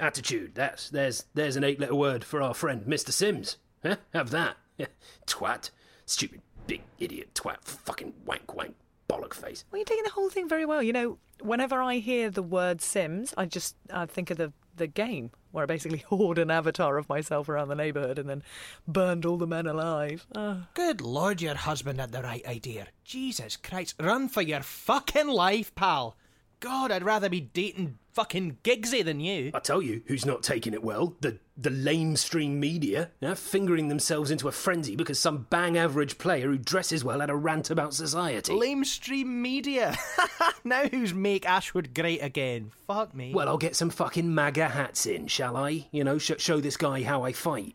attitude. 0.01 0.55
That's 0.55 0.91
there's 0.91 1.25
there's 1.35 1.57
an 1.57 1.65
eight-letter 1.65 1.95
word 1.95 2.25
for 2.25 2.43
our 2.43 2.55
friend 2.55 2.85
Mr. 2.87 3.11
Simms. 3.11 3.59
Huh? 3.83 3.97
Have 4.15 4.31
that. 4.31 4.57
twat, 5.27 5.71
stupid 6.07 6.41
big 6.67 6.83
idiot 6.99 7.35
twat, 7.35 7.63
fucking 7.65 8.15
wank 8.25 8.55
wank 8.55 8.75
bollock 9.13 9.35
face. 9.35 9.65
Well, 9.71 9.79
you're 9.79 9.85
taking 9.85 10.05
the 10.05 10.11
whole 10.11 10.31
thing 10.31 10.49
very 10.49 10.65
well. 10.65 10.83
You 10.83 10.93
know, 10.93 11.19
whenever 11.41 11.83
I 11.83 11.97
hear 11.97 12.31
the 12.31 12.43
word 12.43 12.81
Sims, 12.81 13.35
I 13.37 13.47
just 13.47 13.77
I 13.93 14.07
think 14.07 14.31
of 14.31 14.39
the 14.39 14.53
the 14.77 14.87
game 14.87 15.31
where 15.51 15.65
I 15.65 15.67
basically 15.67 15.99
hoard 16.09 16.39
an 16.39 16.51
avatar 16.51 16.97
of 16.97 17.09
myself 17.09 17.49
around 17.49 17.69
the 17.69 17.75
neighbourhood 17.75 18.19
and 18.19 18.29
then 18.29 18.43
burned 18.89 19.27
all 19.27 19.37
the 19.37 19.47
men 19.47 19.67
alive. 19.67 20.27
Uh, 20.35 20.57
Good 20.75 21.01
lord, 21.01 21.43
your 21.43 21.55
husband 21.55 22.01
had 22.01 22.13
the 22.13 22.23
right 22.23 22.45
idea. 22.47 22.89
Jesus 23.05 23.57
Christ, 23.57 23.95
run 24.01 24.29
for 24.29 24.43
your 24.43 24.63
fucking 24.63 25.29
life, 25.29 25.75
pal. 25.75 26.17
God, 26.61 26.91
I'd 26.93 27.03
rather 27.03 27.29
be 27.29 27.41
dating 27.41 27.99
fucking 28.13 28.59
Giggsy 28.63 29.05
than 29.05 29.21
you. 29.21 29.51
I 29.53 29.59
tell 29.59 29.83
you, 29.83 30.03
who's 30.07 30.25
not 30.25 30.43
taking 30.43 30.75
it 30.75 30.85
well? 30.85 31.17
The 31.21 31.39
the 31.57 31.71
lamestream 31.71 32.53
media, 32.53 33.11
fingering 33.37 33.89
themselves 33.89 34.31
into 34.31 34.49
a 34.49 34.53
frenzy 34.53 34.97
because 34.97 35.19
some 35.19 35.47
bang 35.51 35.77
average 35.77 36.19
player 36.19 36.49
who 36.49 36.59
dresses 36.59 37.05
well 37.05 37.21
had 37.21 37.31
a 37.31 37.37
rant 37.37 37.71
about 37.71 37.95
society. 37.95 38.53
Lamestream 38.53 39.27
media. 39.27 39.97
now 40.65 40.87
who's 40.89 41.13
make 41.13 41.47
Ashwood 41.47 41.95
great 41.95 42.23
again? 42.23 42.73
Fuck 42.87 43.15
me. 43.15 43.35
Well, 43.35 43.49
I'll 43.49 43.59
get 43.59 43.77
some 43.77 43.91
fucking 43.91 44.35
MAGA 44.35 44.69
hats 44.69 45.07
in, 45.07 45.27
shall 45.27 45.57
I? 45.57 45.87
You 45.91 46.05
know, 46.05 46.19
sh- 46.19 46.33
show 46.39 46.61
this 46.61 46.77
guy 46.77 47.03
how 47.03 47.23
I 47.25 47.33
fight. 47.33 47.75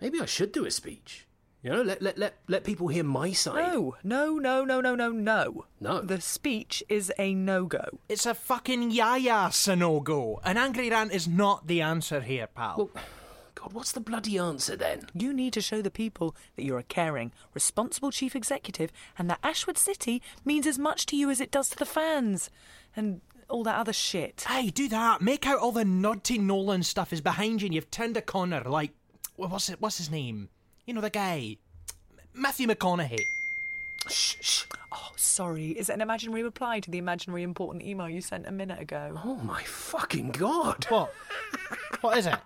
Maybe 0.00 0.20
I 0.20 0.26
should 0.26 0.52
do 0.52 0.64
a 0.64 0.70
speech. 0.70 1.26
You 1.62 1.70
know, 1.70 1.82
let 1.82 2.02
let 2.02 2.18
let, 2.18 2.34
let 2.48 2.64
people 2.64 2.88
hear 2.88 3.04
my 3.04 3.30
side. 3.32 3.72
no, 3.72 3.94
no, 4.02 4.34
no, 4.34 4.64
no, 4.64 4.80
no, 4.80 4.96
no, 4.96 5.10
no. 5.10 5.64
No. 5.80 6.00
The 6.00 6.20
speech 6.20 6.82
is 6.88 7.12
a 7.18 7.34
no 7.34 7.66
go. 7.66 8.00
It's 8.08 8.26
a 8.26 8.34
fucking 8.34 8.90
yaya 8.90 9.48
Sanogo. 9.50 10.40
An 10.44 10.56
angry 10.56 10.90
rant 10.90 11.12
is 11.12 11.28
not 11.28 11.68
the 11.68 11.80
answer 11.80 12.20
here, 12.20 12.48
pal. 12.48 12.90
God, 13.54 13.74
what's 13.74 13.92
the 13.92 14.00
bloody 14.00 14.38
answer 14.38 14.74
then? 14.74 15.06
You 15.14 15.32
need 15.32 15.52
to 15.52 15.60
show 15.60 15.82
the 15.82 15.90
people 15.90 16.34
that 16.56 16.64
you're 16.64 16.80
a 16.80 16.82
caring, 16.82 17.30
responsible 17.54 18.10
chief 18.10 18.34
executive 18.34 18.90
and 19.16 19.30
that 19.30 19.38
Ashwood 19.44 19.78
City 19.78 20.20
means 20.44 20.66
as 20.66 20.80
much 20.80 21.06
to 21.06 21.16
you 21.16 21.30
as 21.30 21.40
it 21.40 21.52
does 21.52 21.68
to 21.68 21.76
the 21.76 21.86
fans. 21.86 22.50
And 22.96 23.20
all 23.48 23.62
that 23.62 23.78
other 23.78 23.92
shit. 23.92 24.46
Hey, 24.48 24.70
do 24.70 24.88
that. 24.88 25.22
Make 25.22 25.46
out 25.46 25.60
all 25.60 25.70
the 25.70 25.84
naughty 25.84 26.38
Nolan 26.38 26.82
stuff 26.82 27.12
is 27.12 27.20
behind 27.20 27.62
you 27.62 27.66
and 27.66 27.74
you've 27.74 27.90
turned 27.90 28.16
a 28.16 28.22
corner 28.22 28.62
like. 28.66 28.90
What's, 29.36 29.68
it, 29.68 29.80
what's 29.80 29.98
his 29.98 30.10
name? 30.10 30.48
You 30.86 30.94
know, 30.94 31.00
the 31.00 31.10
guy. 31.10 31.56
Matthew 32.34 32.66
McConaughey. 32.66 33.20
Shh, 34.08 34.36
shh. 34.40 34.64
Oh, 34.90 35.10
sorry. 35.16 35.70
Is 35.70 35.88
it 35.88 35.92
an 35.94 36.00
imaginary 36.00 36.42
reply 36.42 36.80
to 36.80 36.90
the 36.90 36.98
imaginary 36.98 37.42
important 37.44 37.84
email 37.84 38.08
you 38.08 38.20
sent 38.20 38.46
a 38.46 38.52
minute 38.52 38.80
ago? 38.80 39.18
Oh 39.24 39.36
my 39.36 39.62
fucking 39.62 40.30
god. 40.32 40.84
What? 40.88 41.12
what 42.00 42.18
is 42.18 42.26
it? 42.26 42.38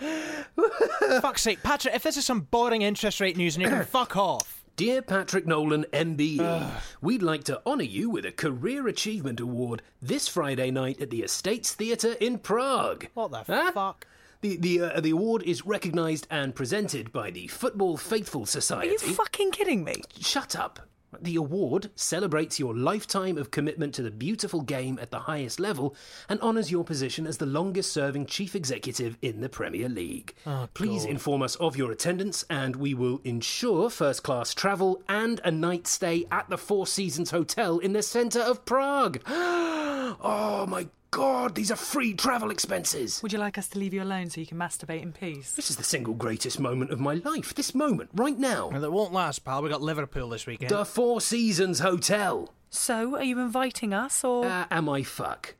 Fuck's 1.20 1.42
sake, 1.42 1.62
Patrick, 1.62 1.94
if 1.94 2.02
this 2.02 2.16
is 2.16 2.24
some 2.24 2.40
boring 2.40 2.82
interest 2.82 3.20
rate 3.20 3.36
news 3.36 3.56
and 3.56 3.62
you 3.62 3.68
can 3.68 3.84
fuck 3.84 4.16
off. 4.16 4.64
Dear 4.76 5.02
Patrick 5.02 5.46
Nolan, 5.46 5.84
MBE, 5.92 6.70
we'd 7.02 7.22
like 7.22 7.44
to 7.44 7.60
honour 7.66 7.82
you 7.84 8.08
with 8.08 8.24
a 8.24 8.32
Career 8.32 8.88
Achievement 8.88 9.38
Award 9.38 9.82
this 10.00 10.28
Friday 10.28 10.70
night 10.70 11.00
at 11.00 11.10
the 11.10 11.22
Estates 11.22 11.74
Theatre 11.74 12.12
in 12.20 12.38
Prague. 12.38 13.08
What 13.14 13.32
the 13.32 13.44
Huh? 13.46 13.72
fuck? 13.72 14.06
The 14.42 14.56
the 14.56 14.80
uh, 14.80 15.00
the 15.00 15.10
award 15.10 15.44
is 15.44 15.64
recognised 15.64 16.26
and 16.28 16.52
presented 16.52 17.12
by 17.12 17.30
the 17.30 17.46
Football 17.46 17.96
Faithful 17.96 18.44
Society. 18.44 18.88
Are 18.88 19.06
you 19.06 19.14
fucking 19.14 19.52
kidding 19.52 19.84
me? 19.84 20.02
Shut 20.20 20.56
up. 20.56 20.80
The 21.20 21.36
award 21.36 21.90
celebrates 21.94 22.58
your 22.58 22.74
lifetime 22.74 23.38
of 23.38 23.52
commitment 23.52 23.94
to 23.94 24.02
the 24.02 24.10
beautiful 24.10 24.62
game 24.62 24.98
at 25.00 25.12
the 25.12 25.20
highest 25.20 25.60
level 25.60 25.94
and 26.28 26.40
honours 26.40 26.72
your 26.72 26.82
position 26.82 27.26
as 27.26 27.36
the 27.36 27.46
longest 27.46 27.92
serving 27.92 28.26
chief 28.26 28.56
executive 28.56 29.16
in 29.22 29.42
the 29.42 29.48
Premier 29.48 29.88
League. 29.88 30.34
Please 30.74 31.04
inform 31.04 31.42
us 31.42 31.54
of 31.56 31.76
your 31.76 31.92
attendance 31.92 32.44
and 32.48 32.74
we 32.74 32.94
will 32.94 33.20
ensure 33.24 33.90
first 33.90 34.22
class 34.22 34.54
travel 34.54 35.02
and 35.08 35.40
a 35.44 35.50
night 35.50 35.86
stay 35.86 36.24
at 36.32 36.48
the 36.48 36.58
Four 36.58 36.86
Seasons 36.86 37.30
Hotel 37.30 37.78
in 37.78 37.92
the 37.92 38.02
centre 38.02 38.40
of 38.40 38.64
Prague. 38.64 39.20
oh 39.28 40.66
my 40.68 40.88
god, 41.12 41.54
these 41.54 41.70
are 41.70 41.76
free 41.76 42.14
travel 42.14 42.50
expenses. 42.50 43.22
Would 43.22 43.32
you 43.32 43.38
like 43.38 43.58
us 43.58 43.68
to 43.68 43.78
leave 43.78 43.94
you 43.94 44.02
alone 44.02 44.30
so 44.30 44.40
you 44.40 44.46
can 44.46 44.58
masturbate 44.58 45.02
in 45.02 45.12
peace? 45.12 45.52
This 45.52 45.70
is 45.70 45.76
the 45.76 45.84
single 45.84 46.14
greatest 46.14 46.58
moment 46.58 46.90
of 46.90 46.98
my 46.98 47.14
life. 47.14 47.54
This 47.54 47.74
moment, 47.74 48.10
right 48.14 48.36
now. 48.36 48.70
And 48.70 48.82
it 48.82 48.90
won't 48.90 49.12
last, 49.12 49.44
pal. 49.44 49.62
We 49.62 49.68
got 49.68 49.82
Liverpool 49.82 50.30
this 50.30 50.46
weekend. 50.46 50.70
The 50.70 50.84
Four 50.84 51.20
Seasons 51.20 51.78
Hotel. 51.78 52.52
So, 52.70 53.16
are 53.16 53.22
you 53.22 53.38
inviting 53.38 53.94
us 53.94 54.24
or. 54.24 54.46
Uh, 54.46 54.64
am 54.70 54.88
I 54.88 55.02
fuck? 55.02 55.54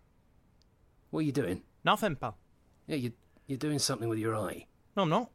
What 1.11 1.21
are 1.21 1.25
you 1.25 1.33
doing? 1.33 1.63
Nothing, 1.85 2.17
pal. 2.17 2.37
Yeah, 2.87 2.97
you, 2.97 3.13
you're 3.47 3.59
doing 3.59 3.79
something 3.79 4.09
with 4.09 4.19
your 4.19 4.35
eye. 4.35 4.67
No, 4.97 5.05
I'm 5.05 5.11
not. 5.11 5.31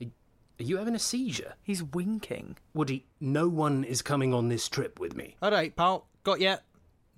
Are 0.00 0.62
you 0.62 0.76
having 0.76 0.94
a 0.94 1.00
seizure? 1.00 1.54
He's 1.64 1.82
winking. 1.82 2.58
Woody, 2.74 3.06
no 3.18 3.48
one 3.48 3.82
is 3.82 4.02
coming 4.02 4.32
on 4.32 4.48
this 4.48 4.68
trip 4.68 5.00
with 5.00 5.16
me. 5.16 5.34
All 5.42 5.50
right, 5.50 5.74
pal. 5.74 6.06
Got 6.22 6.40
ya. 6.40 6.58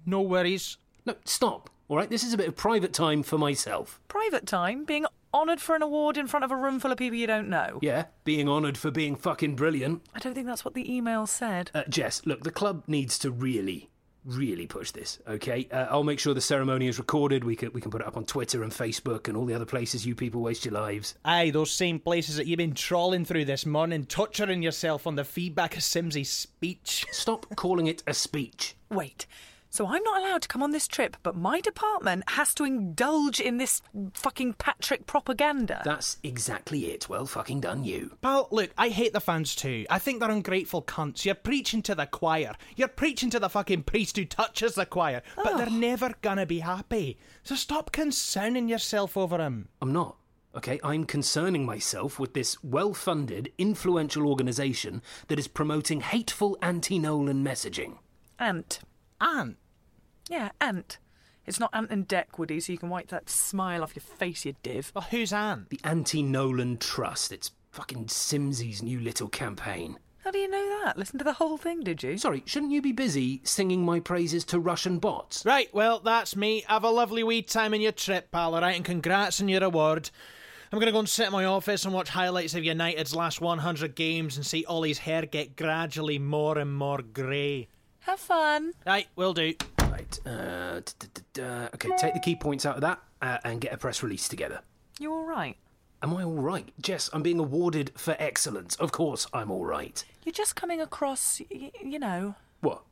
No 0.06 0.22
worries. 0.22 0.78
No, 1.04 1.16
stop. 1.25 1.68
All 1.88 1.97
right, 1.97 2.11
this 2.11 2.25
is 2.25 2.33
a 2.33 2.37
bit 2.37 2.49
of 2.49 2.57
private 2.57 2.93
time 2.93 3.23
for 3.23 3.38
myself. 3.38 4.00
Private 4.09 4.45
time, 4.45 4.85
being 4.85 5.07
honoured 5.33 5.61
for 5.61 5.76
an 5.76 5.83
award 5.83 6.16
in 6.16 6.26
front 6.26 6.45
of 6.45 6.50
a 6.50 6.57
room 6.57 6.81
full 6.81 6.90
of 6.90 6.99
people 6.99 7.16
you 7.16 7.28
don't 7.28 7.49
know. 7.49 7.78
Yeah, 7.81 8.07
being 8.25 8.49
honoured 8.49 8.76
for 8.76 8.90
being 8.90 9.14
fucking 9.14 9.55
brilliant. 9.55 10.02
I 10.12 10.19
don't 10.19 10.35
think 10.35 10.49
that's 10.49 10.64
what 10.64 10.75
the 10.75 10.93
email 10.93 11.28
said. 11.28 11.71
Uh, 11.75 11.85
Jess, 11.88 12.26
look, 12.26 12.43
the 12.43 12.50
club 12.50 12.83
needs 12.88 13.21
to 13.21 13.31
really, 13.31 13.88
really 14.25 14.66
push 14.66 14.90
this. 14.90 15.21
Okay, 15.28 15.69
uh, 15.71 15.87
I'll 15.88 16.02
make 16.02 16.19
sure 16.19 16.35
the 16.35 16.40
ceremony 16.40 16.88
is 16.88 16.99
recorded. 16.99 17.45
We 17.45 17.55
can 17.55 17.73
we 17.73 17.81
can 17.81 17.93
put 17.93 18.00
it 18.00 18.07
up 18.09 18.16
on 18.16 18.25
Twitter 18.25 18.64
and 18.64 18.73
Facebook 18.73 19.28
and 19.28 19.37
all 19.37 19.45
the 19.45 19.55
other 19.55 19.64
places 19.64 20.05
you 20.05 20.16
people 20.16 20.40
waste 20.40 20.64
your 20.64 20.75
lives. 20.75 21.14
Aye, 21.25 21.50
those 21.50 21.71
same 21.71 22.00
places 22.00 22.35
that 22.35 22.49
you've 22.49 22.59
been 22.59 22.75
trawling 22.75 23.25
through 23.25 23.45
this 23.45 23.64
morning, 23.64 24.07
torturing 24.07 24.61
yourself 24.61 25.07
on 25.07 25.14
the 25.14 25.25
feedback 25.25 25.76
of 25.76 25.85
Simsy's 25.85 26.31
speech. 26.31 27.07
Stop 27.12 27.47
calling 27.55 27.87
it 27.87 28.02
a 28.09 28.14
speech. 28.14 28.75
Wait. 28.90 29.26
So 29.70 29.87
I'm 29.87 30.02
not 30.02 30.20
allowed 30.20 30.42
to 30.42 30.49
come 30.49 30.62
on 30.62 30.70
this 30.70 30.88
trip, 30.88 31.16
but 31.23 31.37
my 31.37 31.61
department 31.61 32.25
has 32.30 32.54
to 32.54 32.64
indulge 32.64 33.40
in 33.40 33.58
this 33.58 33.82
fucking 34.14 34.54
Patrick 34.54 35.06
propaganda. 35.06 35.82
That's 35.85 36.18
exactly 36.23 36.87
it. 36.87 37.08
Well, 37.08 37.26
fucking 37.26 37.61
done 37.61 37.85
you. 37.85 38.16
Pal, 38.23 38.49
look, 38.50 38.70
I 38.78 38.88
hate 38.88 39.12
the 39.12 39.20
fans 39.20 39.54
too. 39.54 39.85
I 39.90 39.99
think 39.99 40.20
they're 40.20 40.30
ungrateful 40.30 40.82
cunts. 40.82 41.25
You're 41.25 41.35
preaching 41.35 41.82
to 41.82 41.94
the 41.94 42.06
choir. 42.06 42.54
You're 42.76 42.88
preaching 42.88 43.30
to 43.30 43.38
the 43.38 43.50
fucking 43.50 43.82
priest 43.82 44.16
who 44.16 44.25
touches 44.25 44.75
the 44.75 44.87
choir. 44.87 45.23
But 45.37 45.56
they're 45.56 45.70
never 45.70 46.14
gonna 46.23 46.46
be 46.46 46.61
happy. 46.61 47.18
So 47.42 47.54
stop 47.54 47.92
concerning 47.92 48.68
yourself 48.68 49.16
over 49.16 49.38
him. 49.38 49.68
I'm 49.82 49.92
not. 49.92 50.16
Okay, 50.56 50.80
I'm 50.82 51.04
concerning 51.04 51.66
myself 51.66 52.18
with 52.18 52.32
this 52.32 52.62
well 52.64 52.94
funded, 52.94 53.52
influential 53.58 54.26
organisation 54.26 55.02
that 55.28 55.38
is 55.38 55.49
promoting 55.49 56.00
hateful 56.00 56.56
anti 56.62 56.99
Nolan 56.99 57.44
messaging. 57.44 57.99
Ant. 58.38 58.80
Ant. 59.20 59.56
Yeah, 60.28 60.50
Ant. 60.61 60.99
It's 61.46 61.61
not 61.61 61.70
Ant 61.73 61.90
and 61.90 62.08
Dec, 62.08 62.38
Woody, 62.38 62.58
so 62.58 62.73
you 62.73 62.78
can 62.78 62.88
wipe 62.88 63.08
that 63.08 63.30
smile 63.30 63.82
off 63.82 63.94
your 63.94 64.02
face, 64.02 64.44
you 64.44 64.54
div. 64.62 64.90
Well, 64.94 65.06
who's 65.11 65.32
Ant? 65.32 65.70
The 65.70 65.80
Anti 65.85 66.23
Nolan 66.23 66.78
Trust. 66.78 67.30
It's 67.30 67.52
fucking 67.70 68.08
Simsy's 68.08 68.82
new 68.82 68.99
little 68.99 69.28
campaign. 69.28 69.99
How 70.25 70.32
do 70.32 70.38
you 70.38 70.50
know 70.50 70.80
that? 70.82 70.99
Listen 70.99 71.18
to 71.18 71.25
the 71.25 71.35
whole 71.35 71.56
thing, 71.56 71.85
did 71.85 72.02
you? 72.02 72.18
Sorry, 72.18 72.42
shouldn't 72.46 72.73
you 72.73 72.82
be 72.82 72.90
busy 72.90 73.40
singing 73.44 73.85
my 73.85 74.00
praises 74.00 74.44
to 74.46 74.58
Russian 74.58 74.99
bots? 74.99 75.46
Right, 75.46 75.73
well, 75.73 76.00
that's 76.00 76.35
me. 76.35 76.64
Have 76.66 76.82
a 76.82 76.90
lovely 76.90 77.23
wee 77.23 77.42
time 77.42 77.73
in 77.73 77.80
your 77.80 77.92
trip, 77.92 78.32
pal, 78.32 78.56
alright? 78.56 78.75
And 78.75 78.85
congrats 78.85 79.40
on 79.40 79.49
your 79.49 79.62
award. 79.62 80.11
I'm 80.73 80.80
going 80.80 80.87
to 80.87 80.92
go 80.92 80.99
and 80.99 81.08
sit 81.08 81.26
in 81.26 81.32
my 81.32 81.44
office 81.44 81.85
and 81.85 81.94
watch 81.94 82.08
highlights 82.08 82.56
of 82.56 82.64
United's 82.64 83.14
last 83.14 83.40
100 83.40 83.94
games 83.94 84.37
and 84.37 84.44
see 84.44 84.64
Ollie's 84.64 84.99
hair 84.99 85.26
get 85.26 85.54
gradually 85.54 86.18
more 86.18 86.58
and 86.58 86.75
more 86.75 87.02
grey. 87.02 87.68
Have 88.06 88.20
fun. 88.20 88.72
Right, 88.86 89.08
will 89.16 89.34
do. 89.34 89.54
Right, 89.80 90.18
uh, 90.26 90.80
okay, 91.75 91.90
take 91.98 92.14
the 92.14 92.20
key 92.22 92.36
points 92.36 92.64
out 92.66 92.76
of 92.76 92.80
that 92.82 93.00
uh, 93.22 93.38
and 93.44 93.60
get 93.60 93.72
a 93.72 93.76
press 93.76 94.02
release 94.02 94.28
together. 94.28 94.60
You 95.00 95.12
all 95.12 95.25
right? 95.26 95.56
Am 96.02 96.14
I 96.14 96.22
all 96.25 96.32
right? 96.34 96.70
Jess, 96.80 97.10
I'm 97.12 97.22
being 97.22 97.38
awarded 97.38 97.92
for 97.96 98.14
excellence. 98.18 98.76
Of 98.76 98.92
course 98.92 99.26
I'm 99.32 99.50
all 99.50 99.64
right. 99.64 100.04
You're 100.25 100.32
just 100.32 100.54
coming 100.56 100.80
across, 100.80 101.40
y- 101.50 101.72
you 101.82 101.98
know, 101.98 102.34
What? 102.60 102.82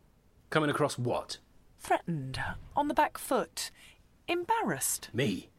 Coming 0.50 0.70
across 0.70 0.98
what? 0.98 1.38
threatened, 1.78 2.40
on 2.74 2.88
the 2.88 2.94
back 2.94 3.18
foot, 3.18 3.70
embarrassed. 4.26 5.10
Me? 5.12 5.50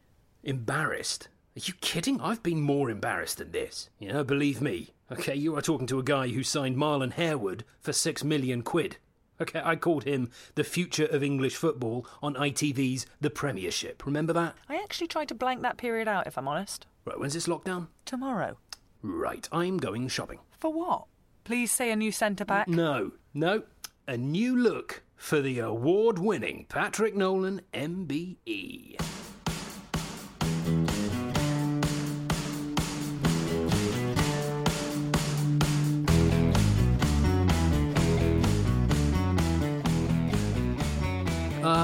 Embarrassed? 0.42 1.28
Are 1.56 1.60
you 1.62 1.72
kidding? 1.80 2.20
I've 2.20 2.42
been 2.42 2.60
more 2.60 2.90
embarrassed 2.90 3.38
than 3.38 3.52
this. 3.52 3.88
You 4.00 4.12
know, 4.12 4.24
believe 4.24 4.60
me. 4.60 4.90
Okay, 5.12 5.36
you 5.36 5.56
are 5.56 5.62
talking 5.62 5.86
to 5.86 6.00
a 6.00 6.02
guy 6.02 6.28
who 6.28 6.42
signed 6.42 6.76
Marlon 6.76 7.12
Harewood 7.12 7.64
for 7.80 7.92
six 7.92 8.24
million 8.24 8.62
quid. 8.62 8.96
Okay, 9.40 9.60
I 9.64 9.76
called 9.76 10.04
him 10.04 10.30
the 10.54 10.64
future 10.64 11.06
of 11.06 11.22
English 11.22 11.56
football 11.56 12.06
on 12.22 12.34
ITV's 12.34 13.06
The 13.20 13.30
Premiership. 13.30 14.06
Remember 14.06 14.32
that? 14.32 14.54
I 14.68 14.76
actually 14.76 15.08
tried 15.08 15.28
to 15.28 15.34
blank 15.34 15.62
that 15.62 15.76
period 15.76 16.08
out, 16.08 16.26
if 16.26 16.38
I'm 16.38 16.48
honest. 16.48 16.86
Right, 17.04 17.18
when's 17.18 17.34
this 17.34 17.46
lockdown? 17.46 17.88
Tomorrow. 18.04 18.56
Right, 19.02 19.46
I'm 19.52 19.76
going 19.76 20.08
shopping. 20.08 20.40
For 20.58 20.72
what? 20.72 21.04
Please 21.44 21.70
say 21.70 21.90
a 21.90 21.96
new 21.96 22.10
centre 22.10 22.44
back. 22.44 22.66
No, 22.66 23.12
no. 23.34 23.62
A 24.08 24.16
new 24.16 24.56
look 24.56 25.02
for 25.16 25.40
the 25.40 25.58
award 25.58 26.18
winning 26.18 26.66
Patrick 26.68 27.14
Nolan. 27.14 27.60
MBE. 27.74 28.96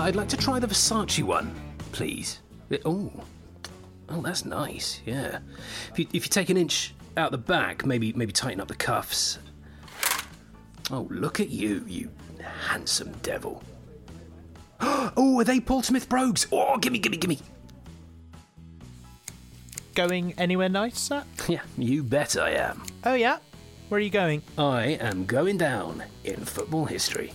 I'd 0.03 0.17
like 0.17 0.29
to 0.31 0.37
try 0.37 0.59
the 0.59 0.67
Versace 0.67 1.23
one, 1.23 1.55
please. 1.93 2.41
Oh, 2.85 3.13
oh, 4.09 4.21
that's 4.21 4.45
nice. 4.45 5.01
Yeah. 5.07 5.39
If 5.93 5.99
you, 6.01 6.07
if 6.13 6.25
you 6.25 6.29
take 6.29 6.51
an 6.51 6.57
inch 6.57 6.93
out 7.17 7.31
the 7.31 7.39
back, 7.39 7.87
maybe 7.87 8.13
maybe 8.15 8.33
tighten 8.33 8.61
up 8.61 8.67
the 8.67 8.75
cuffs. 8.75 9.39
Oh, 10.91 11.07
look 11.09 11.39
at 11.39 11.51
you, 11.51 11.85
you 11.87 12.11
handsome 12.67 13.13
devil. 13.23 13.63
Oh, 15.17 15.39
are 15.39 15.45
they 15.45 15.61
Paul 15.61 15.85
Smith 15.85 16.09
brogues? 16.09 16.49
Oh, 16.51 16.77
gimme, 16.79 16.99
gimme, 16.99 17.19
gimme. 17.19 17.39
Going 19.95 20.33
anywhere 20.37 20.69
nice, 20.69 20.99
sir? 20.99 21.23
Yeah, 21.49 21.63
you 21.79 22.03
bet 22.03 22.37
I 22.37 22.51
am. 22.51 22.83
Oh, 23.05 23.15
yeah? 23.15 23.39
Where 23.89 23.99
are 23.99 24.03
you 24.03 24.11
going? 24.11 24.43
I 24.59 24.99
am 25.01 25.27
going 25.27 25.59
down 25.59 26.03
in 26.25 26.45
football 26.45 26.87
history. 26.87 27.35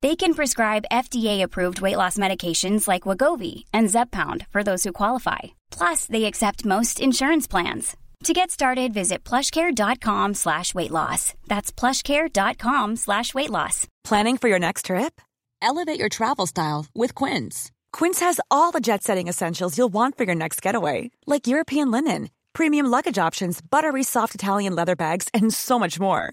They 0.00 0.14
can 0.14 0.34
prescribe 0.34 0.84
FDA-approved 0.92 1.80
weight 1.80 1.96
loss 1.96 2.16
medications 2.18 2.86
like 2.86 3.02
Wegovy 3.02 3.64
and 3.72 3.88
Zepbound 3.88 4.46
for 4.50 4.62
those 4.62 4.84
who 4.84 4.92
qualify. 4.92 5.38
Plus, 5.72 6.06
they 6.06 6.24
accept 6.26 6.64
most 6.64 7.00
insurance 7.00 7.48
plans. 7.48 7.96
To 8.24 8.32
get 8.32 8.50
started, 8.50 8.92
visit 8.94 9.24
plushcare.com 9.24 10.34
slash 10.34 10.74
weight 10.74 10.90
loss. 10.92 11.34
That's 11.48 11.72
plushcare.com 11.72 12.96
slash 12.96 13.34
weight 13.34 13.50
loss. 13.50 13.86
Planning 14.04 14.38
for 14.38 14.48
your 14.48 14.58
next 14.58 14.86
trip? 14.86 15.20
Elevate 15.62 15.98
your 15.98 16.08
travel 16.08 16.46
style 16.46 16.86
with 16.94 17.14
Quince. 17.14 17.70
Quince 17.92 18.20
has 18.20 18.40
all 18.50 18.70
the 18.70 18.80
jet 18.80 19.02
setting 19.02 19.28
essentials 19.28 19.76
you'll 19.76 19.88
want 19.88 20.16
for 20.16 20.24
your 20.24 20.34
next 20.34 20.62
getaway, 20.62 21.10
like 21.26 21.46
European 21.46 21.90
linen, 21.90 22.30
premium 22.52 22.86
luggage 22.86 23.18
options, 23.18 23.60
buttery 23.60 24.02
soft 24.04 24.34
Italian 24.34 24.74
leather 24.76 24.96
bags, 24.96 25.28
and 25.34 25.52
so 25.52 25.78
much 25.78 25.98
more. 25.98 26.32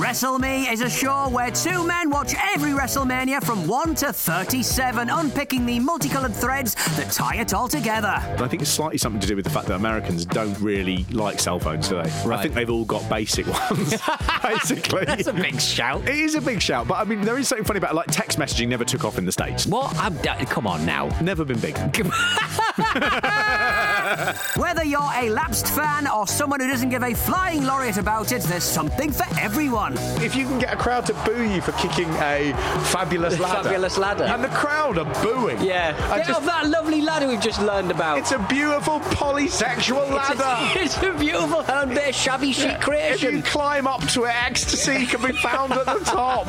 WrestleMe 0.00 0.72
is 0.72 0.80
a 0.80 0.88
show 0.88 1.28
where 1.28 1.50
two 1.50 1.86
men 1.86 2.08
watch 2.08 2.34
every 2.54 2.70
WrestleMania 2.70 3.44
from 3.44 3.66
1 3.66 3.94
to 3.96 4.14
37, 4.14 5.10
unpicking 5.10 5.66
the 5.66 5.78
multicolored 5.78 6.34
threads 6.34 6.74
that 6.96 7.12
tie 7.12 7.36
it 7.36 7.52
all 7.52 7.68
together. 7.68 8.08
I 8.08 8.48
think 8.48 8.62
it's 8.62 8.70
slightly 8.70 8.96
something 8.96 9.20
to 9.20 9.26
do 9.26 9.36
with 9.36 9.44
the 9.44 9.50
fact 9.50 9.66
that 9.66 9.74
Americans 9.74 10.24
don't 10.24 10.58
really 10.58 11.04
like 11.10 11.38
cell 11.38 11.58
phones, 11.58 11.90
do 11.90 11.96
they? 11.96 12.10
I 12.30 12.40
think 12.40 12.54
they've 12.54 12.70
all 12.70 12.86
got 12.86 13.06
basic 13.10 13.46
ones, 13.46 13.94
basically. 14.42 15.04
That's 15.04 15.26
a 15.26 15.34
big 15.34 15.60
shout. 15.60 16.08
It 16.08 16.16
is 16.16 16.34
a 16.34 16.40
big 16.40 16.62
shout, 16.62 16.88
but 16.88 16.94
I 16.94 17.04
mean, 17.04 17.20
there 17.20 17.36
is 17.36 17.48
something 17.48 17.66
funny 17.66 17.76
about 17.76 17.90
it. 17.90 17.96
like 17.96 18.06
text 18.06 18.38
messaging 18.38 18.68
never 18.68 18.86
took 18.86 19.04
off 19.04 19.18
in 19.18 19.26
the 19.26 19.32
States. 19.32 19.66
What? 19.66 19.94
I'm, 19.98 20.16
uh, 20.26 20.46
come 20.46 20.66
on 20.66 20.86
now. 20.86 21.08
Never 21.20 21.44
been 21.44 21.60
big. 21.60 21.76
Whether 24.56 24.84
you're 24.84 25.12
a 25.14 25.28
lapsed 25.28 25.66
fan 25.68 26.08
or 26.08 26.26
someone 26.26 26.60
who 26.60 26.68
doesn't 26.68 26.88
give 26.88 27.02
a 27.02 27.12
flying 27.12 27.64
laureate 27.64 27.98
about 27.98 28.32
it, 28.32 28.40
there's 28.44 28.64
something 28.64 29.12
for 29.12 29.26
everyone. 29.38 29.89
If 30.22 30.34
you 30.36 30.46
can 30.46 30.58
get 30.58 30.72
a 30.72 30.76
crowd 30.76 31.06
to 31.06 31.14
boo 31.24 31.42
you 31.42 31.60
for 31.60 31.72
kicking 31.72 32.08
a 32.20 32.52
fabulous 32.92 33.38
ladder. 33.38 33.62
Fabulous 33.68 33.98
ladder. 33.98 34.24
And 34.24 34.42
the 34.44 34.48
crowd 34.48 34.98
are 34.98 35.12
booing. 35.22 35.60
Yeah. 35.62 35.96
I 36.10 36.18
Get 36.18 36.26
just- 36.28 36.40
off 36.40 36.46
that 36.46 36.66
lovely 36.68 37.00
ladder 37.00 37.26
we've 37.28 37.40
just 37.40 37.60
learned 37.62 37.90
about. 37.90 38.18
It's 38.18 38.32
a 38.32 38.38
beautiful 38.38 39.00
polysexual 39.00 40.02
It's 40.16 40.30
a- 40.30 40.34
ladder. 40.34 40.80
It's 40.80 40.96
a, 41.02 41.12
beautiful 41.12 41.60
and 41.62 41.90
bit 41.94 42.14
shabby 42.14 42.52
chic 42.52 42.72
If 42.72 42.80
creation. 42.80 43.36
you 43.36 43.42
climb 43.42 43.86
up 43.86 44.00
to 44.08 44.24
it, 44.24 44.34
ecstasy 44.44 45.06
can 45.06 45.22
be 45.22 45.32
found 45.32 45.72
at 45.72 45.86
the 45.86 46.00
top. 46.04 46.46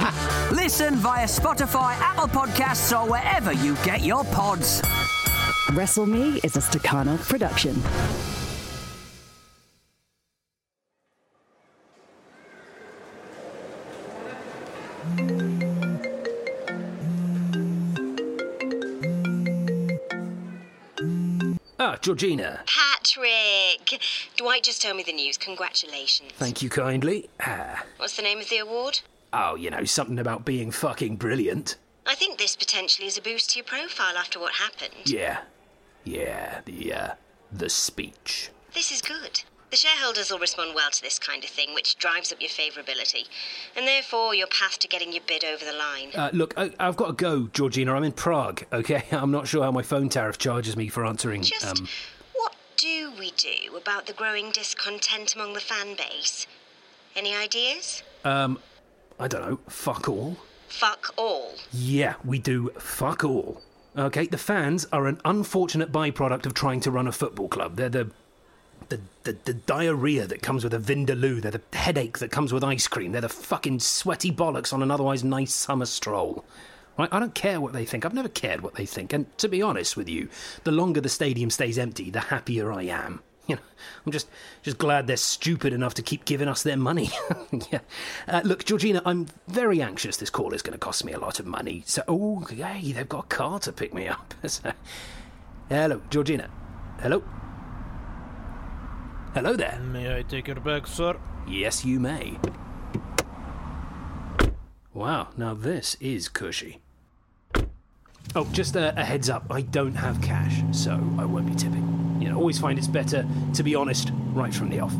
Listen 0.52 0.96
via 0.96 1.26
Spotify, 1.26 1.94
Apple 2.00 2.28
Podcasts, 2.28 2.92
or 2.98 3.08
wherever 3.10 3.52
you 3.54 3.76
get 3.84 4.02
your 4.02 4.24
pods. 4.26 4.82
Wrestle 5.74 6.06
Me 6.06 6.40
is 6.44 6.56
a 6.58 6.62
Staccato 6.62 7.18
production. 7.18 7.82
Georgina. 22.02 22.62
Patrick! 22.66 24.02
Dwight 24.36 24.64
just 24.64 24.82
told 24.82 24.98
me 24.98 25.04
the 25.04 25.14
news. 25.14 25.38
Congratulations. 25.38 26.32
Thank 26.34 26.62
you 26.62 26.70
kindly. 26.70 27.30
Ah. 27.40 27.84
What's 27.98 28.16
the 28.16 28.24
name 28.24 28.40
of 28.40 28.50
the 28.50 28.58
award? 28.58 29.00
Oh, 29.34 29.56
you 29.56 29.70
know, 29.70 29.86
something 29.86 30.20
about 30.20 30.44
being 30.44 30.72
fucking 30.72 31.18
brilliant. 31.18 31.78
I 32.06 32.16
think 32.16 32.38
this 32.38 32.56
potentially 32.56 33.08
is 33.08 33.18
a 33.18 33.22
boost 33.22 33.52
to 33.52 33.60
your 33.60 33.66
profile 33.66 34.18
after 34.18 34.40
what 34.40 34.54
happened. 34.54 34.94
Yeah. 35.06 35.42
Yeah, 36.04 36.62
the, 36.66 36.94
uh, 36.94 37.10
the 37.52 37.70
speech. 37.70 38.50
This 38.74 38.92
is 38.92 39.02
good. 39.02 39.44
The 39.72 39.78
shareholders 39.78 40.30
will 40.30 40.40
respond 40.40 40.76
well 40.76 40.92
to 40.92 41.02
this 41.02 41.18
kind 41.18 41.46
of 41.46 41.50
thing, 41.50 41.74
which 41.74 41.98
drives 41.98 42.34
up 42.34 42.42
your 42.42 42.50
favourability, 42.50 43.26
and 43.74 43.88
therefore 43.88 44.36
your 44.36 44.48
path 44.48 44.78
to 44.80 44.88
getting 44.90 45.14
your 45.14 45.24
bid 45.26 45.46
over 45.46 45.64
the 45.64 45.72
line. 45.72 46.10
Uh, 46.14 46.30
look, 46.34 46.54
I, 46.58 46.72
I've 46.78 46.98
got 46.98 47.08
to 47.08 47.14
go, 47.14 47.48
Georgina. 47.54 47.94
I'm 47.94 48.04
in 48.04 48.12
Prague, 48.12 48.66
okay? 48.74 49.06
I'm 49.12 49.32
not 49.32 49.48
sure 49.48 49.64
how 49.64 49.72
my 49.72 49.82
phone 49.82 50.10
tariff 50.10 50.38
charges 50.38 50.76
me 50.76 50.90
for 50.90 51.06
answering. 51.06 51.42
Just 51.44 51.80
um, 51.80 51.88
what 52.34 52.54
do 52.76 53.14
we 53.18 53.32
do 53.32 53.78
about 53.78 54.08
the 54.08 54.14
growing 54.14 54.52
discontent 54.52 55.36
among 55.36 55.54
the 55.54 55.62
fan 55.62 55.96
base? 55.96 56.48
Any 57.16 57.34
ideas? 57.34 58.04
um, 58.26 58.60
I 59.20 59.28
don't 59.30 59.42
know, 59.50 59.60
fuck 59.70 60.10
all. 60.10 60.36
Fuck 60.68 61.14
all. 61.16 61.54
Yeah, 61.72 62.16
we 62.26 62.40
do 62.40 62.72
fuck 62.78 63.24
all. 63.24 63.62
Okay, 63.98 64.26
the 64.26 64.38
fans 64.38 64.88
are 64.92 65.06
an 65.08 65.22
unfortunate 65.24 65.92
byproduct 65.92 66.46
of 66.46 66.54
trying 66.54 66.80
to 66.82 66.92
run 66.92 67.08
a 67.08 67.12
football 67.12 67.48
club. 67.48 67.76
They're 67.76 67.90
the 67.90 68.12
the, 68.92 69.00
the, 69.24 69.38
the 69.46 69.54
diarrhea 69.54 70.28
that 70.28 70.42
comes 70.44 70.64
with 70.64 70.74
a 70.74 70.80
vindaloo. 70.80 71.42
They're 71.42 71.52
the 71.52 71.62
headache 71.78 72.20
that 72.20 72.32
comes 72.32 72.54
with 72.54 72.64
ice 72.64 72.88
cream. 72.88 73.12
They're 73.12 73.22
the 73.22 73.30
fucking 73.30 73.80
sweaty 73.80 74.32
bollocks 74.32 74.72
on 74.74 74.84
an 74.84 74.92
otherwise 74.92 75.24
nice 75.24 75.54
summer 75.54 75.86
stroll. 75.86 76.46
Right? 76.98 77.10
I 77.12 77.20
don't 77.20 77.34
care 77.34 77.60
what 77.62 77.74
they 77.74 77.86
think. 77.86 78.06
I've 78.06 78.14
never 78.14 78.30
cared 78.30 78.62
what 78.62 78.76
they 78.76 78.86
think. 78.86 79.14
And 79.14 79.36
to 79.40 79.48
be 79.48 79.62
honest 79.62 79.98
with 79.98 80.10
you, 80.10 80.30
the 80.66 80.72
longer 80.72 81.02
the 81.02 81.10
stadium 81.10 81.50
stays 81.50 81.80
empty, 81.80 82.10
the 82.12 82.20
happier 82.20 82.72
I 82.72 82.84
am. 82.84 83.22
You 83.48 83.56
know, 83.56 83.62
I'm 84.06 84.12
just 84.12 84.30
just 84.62 84.78
glad 84.78 85.08
they're 85.08 85.18
stupid 85.18 85.74
enough 85.74 85.96
to 85.96 86.04
keep 86.04 86.26
giving 86.26 86.48
us 86.48 86.62
their 86.62 86.78
money. 86.78 87.10
yeah. 87.72 87.80
Uh, 88.28 88.42
look, 88.46 88.64
Georgina, 88.64 89.02
I'm 89.04 89.28
very 89.48 89.82
anxious. 89.82 90.16
This 90.18 90.30
call 90.30 90.54
is 90.54 90.62
going 90.62 90.74
to 90.74 90.78
cost 90.80 91.04
me 91.04 91.12
a 91.12 91.20
lot 91.20 91.40
of 91.40 91.48
money. 91.48 91.82
So, 91.88 92.04
oh, 92.08 92.42
hey, 92.42 92.92
they've 92.92 93.10
got 93.10 93.26
a 93.26 93.28
car 93.28 93.60
to 93.62 93.74
pick 93.74 93.94
me 93.96 94.08
up. 94.08 94.36
So- 94.48 94.72
Hello, 95.70 96.02
Georgina. 96.12 96.50
Hello. 97.02 97.24
Hello 99.34 99.56
there. 99.56 99.80
May 99.80 100.18
I 100.18 100.24
take 100.24 100.48
your 100.48 100.58
bag, 100.58 100.86
sir? 100.86 101.16
Yes, 101.48 101.86
you 101.86 102.02
may. 102.02 102.38
Wow, 104.94 105.30
now 105.38 105.54
this 105.54 105.96
is 106.02 106.28
cushy. 106.28 106.82
Oh, 108.36 108.46
just 108.52 108.76
a, 108.76 108.94
a 109.00 109.06
heads 109.06 109.30
up, 109.30 109.46
I 109.50 109.62
don't 109.62 109.96
have 109.96 110.22
cash, 110.22 110.62
so 110.74 111.00
I 111.18 111.24
won't 111.24 111.46
be 111.48 111.56
tipping. 111.56 112.18
You 112.20 112.28
know, 112.28 112.36
always 112.36 112.60
find 112.60 112.78
it's 112.78 112.90
better 112.90 113.26
to 113.54 113.64
be 113.64 113.74
honest 113.74 114.12
right 114.34 114.54
from 114.54 114.70
the 114.70 114.82
off. 114.82 114.94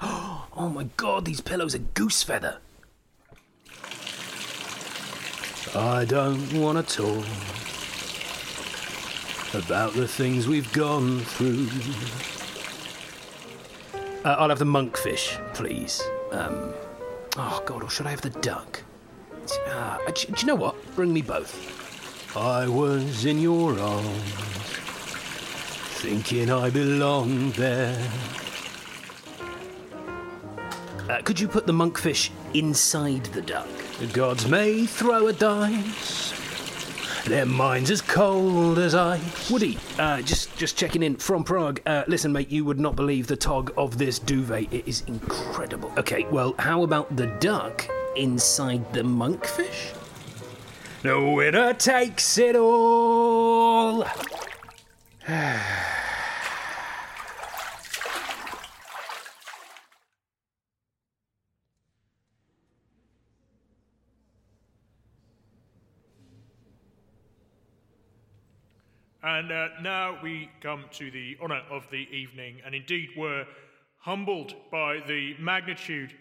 Oh 0.56 0.68
my 0.68 0.88
god, 0.96 1.24
these 1.24 1.40
pillows 1.40 1.74
are 1.74 1.84
goose 1.94 2.22
feather. 2.24 2.58
I 5.74 6.04
don't 6.04 6.52
want 6.54 6.88
to 6.88 6.96
talk 6.96 7.24
about 9.54 9.92
the 9.94 10.08
things 10.08 10.48
we've 10.48 10.72
gone 10.72 11.20
through. 11.20 11.68
Uh, 14.24 14.36
I'll 14.38 14.48
have 14.48 14.58
the 14.58 14.64
monkfish, 14.64 15.38
please. 15.54 16.02
Um, 16.32 16.74
oh 17.36 17.62
God, 17.64 17.82
or 17.82 17.90
should 17.90 18.06
I 18.06 18.10
have 18.10 18.22
the 18.22 18.30
duck? 18.30 18.82
Uh, 19.68 19.98
do, 20.06 20.26
do 20.26 20.40
you 20.40 20.46
know 20.46 20.54
what? 20.54 20.74
Bring 20.94 21.12
me 21.12 21.22
both. 21.22 22.36
I 22.36 22.66
was 22.66 23.26
in 23.26 23.38
your 23.38 23.78
arms, 23.78 24.32
thinking 26.00 26.50
I 26.50 26.70
belonged 26.70 27.54
there. 27.54 28.10
Uh, 31.08 31.20
could 31.22 31.38
you 31.38 31.46
put 31.46 31.66
the 31.66 31.72
monkfish 31.72 32.30
inside 32.54 33.26
the 33.26 33.42
duck? 33.42 33.68
The 34.00 34.06
gods 34.06 34.48
may 34.48 34.86
throw 34.86 35.28
a 35.28 35.32
dice. 35.32 36.43
Their 37.26 37.46
minds 37.46 37.90
as 37.90 38.02
cold 38.02 38.78
as 38.78 38.94
ice. 38.94 39.50
Woody, 39.50 39.78
uh, 39.98 40.20
just 40.20 40.54
just 40.58 40.76
checking 40.76 41.02
in 41.02 41.16
from 41.16 41.42
Prague. 41.42 41.80
Uh, 41.86 42.04
listen, 42.06 42.32
mate, 42.32 42.50
you 42.50 42.66
would 42.66 42.78
not 42.78 42.96
believe 42.96 43.26
the 43.26 43.36
tog 43.36 43.72
of 43.78 43.96
this 43.96 44.18
duvet. 44.18 44.70
It 44.70 44.86
is 44.86 45.02
incredible. 45.06 45.90
Okay, 45.96 46.26
well, 46.30 46.54
how 46.58 46.82
about 46.82 47.16
the 47.16 47.26
duck 47.40 47.88
inside 48.14 48.92
the 48.92 49.00
monkfish? 49.00 49.94
The 51.02 51.18
winner 51.18 51.72
takes 51.72 52.36
it 52.36 52.56
all. 52.56 54.06
And 69.26 69.50
uh, 69.50 69.68
now 69.80 70.18
we 70.22 70.50
come 70.60 70.84
to 70.92 71.10
the 71.10 71.38
honour 71.40 71.62
of 71.70 71.88
the 71.90 72.06
evening, 72.14 72.60
and 72.62 72.74
indeed 72.74 73.08
we're 73.16 73.46
humbled 73.96 74.54
by 74.70 75.00
the 75.06 75.34
magnitude 75.40 76.12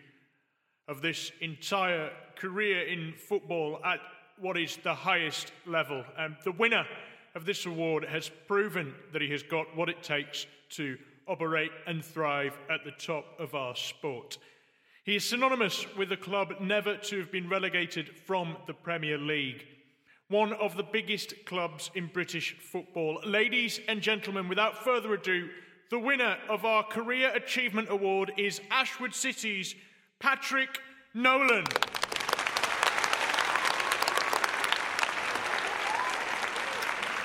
of 0.88 1.02
this 1.02 1.30
entire 1.42 2.12
career 2.38 2.88
in 2.88 3.14
football 3.28 3.82
at 3.84 4.00
what 4.40 4.58
is 4.58 4.78
the 4.84 4.94
highest 4.94 5.52
level. 5.66 6.06
And 6.18 6.38
the 6.46 6.54
winner 6.54 6.86
of 7.36 7.46
this 7.46 7.66
award 7.66 8.06
has 8.06 8.32
proven 8.48 8.94
that 9.12 9.22
he 9.22 9.30
has 9.32 9.44
got 9.44 9.76
what 9.76 9.90
it 9.90 10.02
takes 10.02 10.46
to 10.70 10.98
operate 11.28 11.72
and 11.86 12.06
thrive 12.06 12.58
at 12.70 12.86
the 12.86 12.92
top 12.92 13.26
of 13.38 13.54
our 13.54 13.76
sport. 13.76 14.38
He 15.04 15.18
is 15.18 15.28
synonymous 15.28 15.86
with 15.98 16.10
a 16.14 16.18
club 16.18 16.54
never 16.62 16.96
to 16.96 17.20
have 17.20 17.34
been 17.34 17.50
relegated 17.50 18.18
from 18.26 18.56
the 18.66 18.74
Premier 18.74 19.18
League 19.18 19.66
one 20.30 20.54
of 20.54 20.78
the 20.78 20.84
biggest 20.84 21.46
clubs 21.46 21.92
in 21.96 22.08
British 22.08 22.58
football. 22.60 23.20
Ladies 23.26 23.80
and 23.88 24.02
gentlemen, 24.02 24.48
without 24.48 24.84
further 24.84 25.14
ado, 25.14 25.50
the 25.90 26.00
winner 26.00 26.38
of 26.50 26.66
our 26.66 26.84
Career 26.84 27.32
Achievement 27.36 27.88
Award 27.90 28.32
is 28.38 28.62
Ashwood 28.72 29.14
City's 29.14 29.76
Patrick 30.20 30.80
Nolan. 31.14 31.66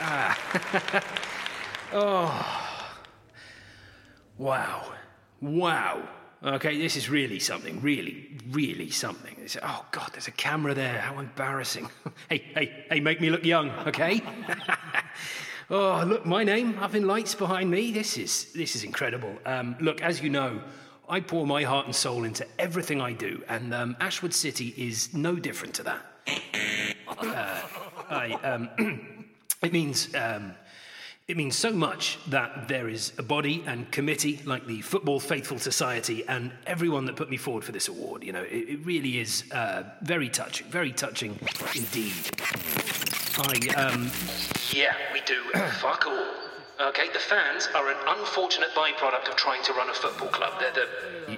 Ah. 0.00 1.02
oh. 1.92 2.68
Wow. 4.36 4.92
Wow. 5.40 6.08
Okay, 6.42 6.78
this 6.78 6.96
is 6.96 7.10
really 7.10 7.40
something. 7.40 7.80
Really, 7.80 8.28
really 8.50 8.90
something. 8.90 9.34
Oh, 9.62 9.84
God, 9.90 10.10
there's 10.12 10.28
a 10.28 10.32
camera 10.32 10.72
there. 10.72 11.00
How 11.00 11.18
embarrassing. 11.18 11.88
hey, 12.28 12.38
hey, 12.54 12.84
hey, 12.88 13.00
make 13.00 13.20
me 13.20 13.30
look 13.30 13.44
young, 13.44 13.70
okay? 13.86 14.22
Oh, 15.70 16.02
look, 16.06 16.24
my 16.24 16.44
name 16.44 16.78
up 16.78 16.94
in 16.94 17.06
lights 17.06 17.34
behind 17.34 17.70
me. 17.70 17.92
This 17.92 18.16
is 18.16 18.50
this 18.54 18.74
is 18.74 18.84
incredible. 18.84 19.36
Um, 19.44 19.76
look, 19.80 20.00
as 20.00 20.22
you 20.22 20.30
know, 20.30 20.62
I 21.10 21.20
pour 21.20 21.46
my 21.46 21.62
heart 21.62 21.84
and 21.84 21.94
soul 21.94 22.24
into 22.24 22.46
everything 22.58 23.02
I 23.02 23.12
do, 23.12 23.42
and 23.48 23.74
um, 23.74 23.94
Ashwood 24.00 24.32
City 24.32 24.72
is 24.78 25.12
no 25.12 25.36
different 25.36 25.74
to 25.74 25.82
that. 25.82 26.06
Uh, 27.06 27.60
I, 28.08 28.32
um, 28.44 28.70
it 29.62 29.74
means 29.74 30.14
um, 30.14 30.54
it 31.28 31.36
means 31.36 31.54
so 31.54 31.70
much 31.70 32.18
that 32.28 32.68
there 32.68 32.88
is 32.88 33.12
a 33.18 33.22
body 33.22 33.62
and 33.66 33.90
committee 33.92 34.40
like 34.46 34.66
the 34.66 34.80
Football 34.80 35.20
Faithful 35.20 35.58
Society 35.58 36.26
and 36.26 36.50
everyone 36.66 37.04
that 37.04 37.16
put 37.16 37.28
me 37.28 37.36
forward 37.36 37.64
for 37.64 37.72
this 37.72 37.88
award. 37.88 38.24
You 38.24 38.32
know, 38.32 38.42
it, 38.44 38.68
it 38.68 38.86
really 38.86 39.18
is 39.18 39.44
uh, 39.52 39.82
very 40.00 40.30
touching, 40.30 40.66
very 40.68 40.90
touching 40.90 41.38
indeed. 41.76 42.14
I 43.36 43.74
um, 43.76 44.10
yeah, 44.72 44.94
we 45.12 45.20
do 45.26 45.42
fuck 45.80 46.06
all. 46.06 46.34
Okay, 46.80 47.08
the 47.12 47.18
fans 47.18 47.68
are 47.74 47.90
an 47.90 47.96
unfortunate 48.06 48.70
byproduct 48.74 49.28
of 49.28 49.36
trying 49.36 49.62
to 49.64 49.72
run 49.74 49.90
a 49.90 49.94
football 49.94 50.28
club. 50.28 50.54
They're 50.60 50.72
the, 50.72 50.88
the, 51.26 51.36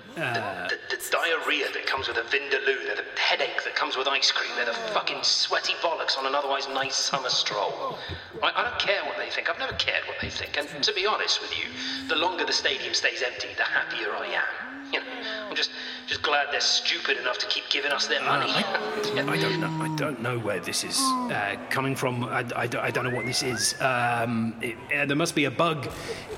the, 0.68 0.78
the 0.90 1.02
diarrhea 1.10 1.66
that 1.72 1.86
comes 1.86 2.08
with 2.08 2.18
a 2.18 2.22
vindaloo. 2.22 2.84
They're 2.84 2.96
the 2.96 3.18
headache 3.18 3.64
that 3.64 3.74
comes 3.74 3.96
with 3.96 4.06
ice 4.06 4.30
cream. 4.30 4.50
They're 4.54 4.66
the 4.66 4.74
fucking 4.92 5.22
sweaty 5.22 5.72
bollocks 5.82 6.18
on 6.18 6.26
an 6.26 6.34
otherwise 6.34 6.68
nice 6.68 6.94
summer 6.94 7.30
stroll. 7.30 7.98
I, 8.42 8.52
I 8.56 8.62
don't 8.64 8.78
care 8.78 9.04
what 9.04 9.16
they 9.18 9.28
think. 9.30 9.50
I've 9.50 9.58
never 9.58 9.74
cared 9.74 10.04
what 10.06 10.16
they 10.20 10.30
think. 10.30 10.56
And 10.58 10.68
to 10.82 10.92
be 10.94 11.06
honest 11.06 11.40
with 11.42 11.56
you, 11.58 11.64
the 12.08 12.16
longer 12.16 12.44
the 12.44 12.52
stadium 12.52 12.94
stays 12.94 13.22
empty, 13.22 13.48
the 13.56 13.62
happier 13.64 14.10
I 14.14 14.26
am. 14.26 14.92
You 14.92 14.98
know, 14.98 15.04
I'm 15.48 15.54
just 15.54 15.70
just 16.08 16.22
glad 16.22 16.48
they're 16.50 16.60
stupid 16.60 17.16
enough 17.18 17.38
to 17.38 17.46
keep 17.46 17.62
giving 17.70 17.92
us 17.92 18.08
their 18.08 18.20
money. 18.22 18.50
I, 18.50 18.64
I 19.28 19.36
don't 19.38 19.60
know. 19.60 19.68
I 19.84 19.94
don't 19.96 20.20
know 20.20 20.36
where 20.40 20.58
this 20.58 20.82
is 20.82 20.98
uh, 21.00 21.54
coming 21.70 21.94
from. 21.94 22.24
I, 22.24 22.44
I, 22.56 22.66
don't- 22.66 22.82
I 22.84 22.90
don't 22.90 23.04
know 23.04 23.14
what 23.14 23.24
this 23.26 23.44
is. 23.44 23.80
Um, 23.80 24.54
it, 24.60 24.76
uh, 24.96 25.06
there 25.06 25.16
must 25.16 25.36
be 25.36 25.44
a 25.44 25.50
bug 25.50 25.88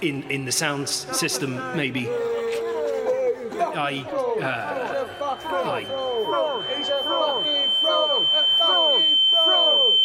in, 0.03 0.23
in 0.31 0.45
the 0.45 0.53
sound 0.53 0.87
system, 0.89 1.57
maybe. 1.75 2.09
I. 2.11 4.05
Uh, 4.39 5.07
I. 5.45 5.87
He's 6.77 6.89
a 6.89 7.03
fucking 7.03 7.71
fraud! 7.81 8.27
A 8.35 8.45
fucking 8.59 9.17
fraud! 9.31 9.99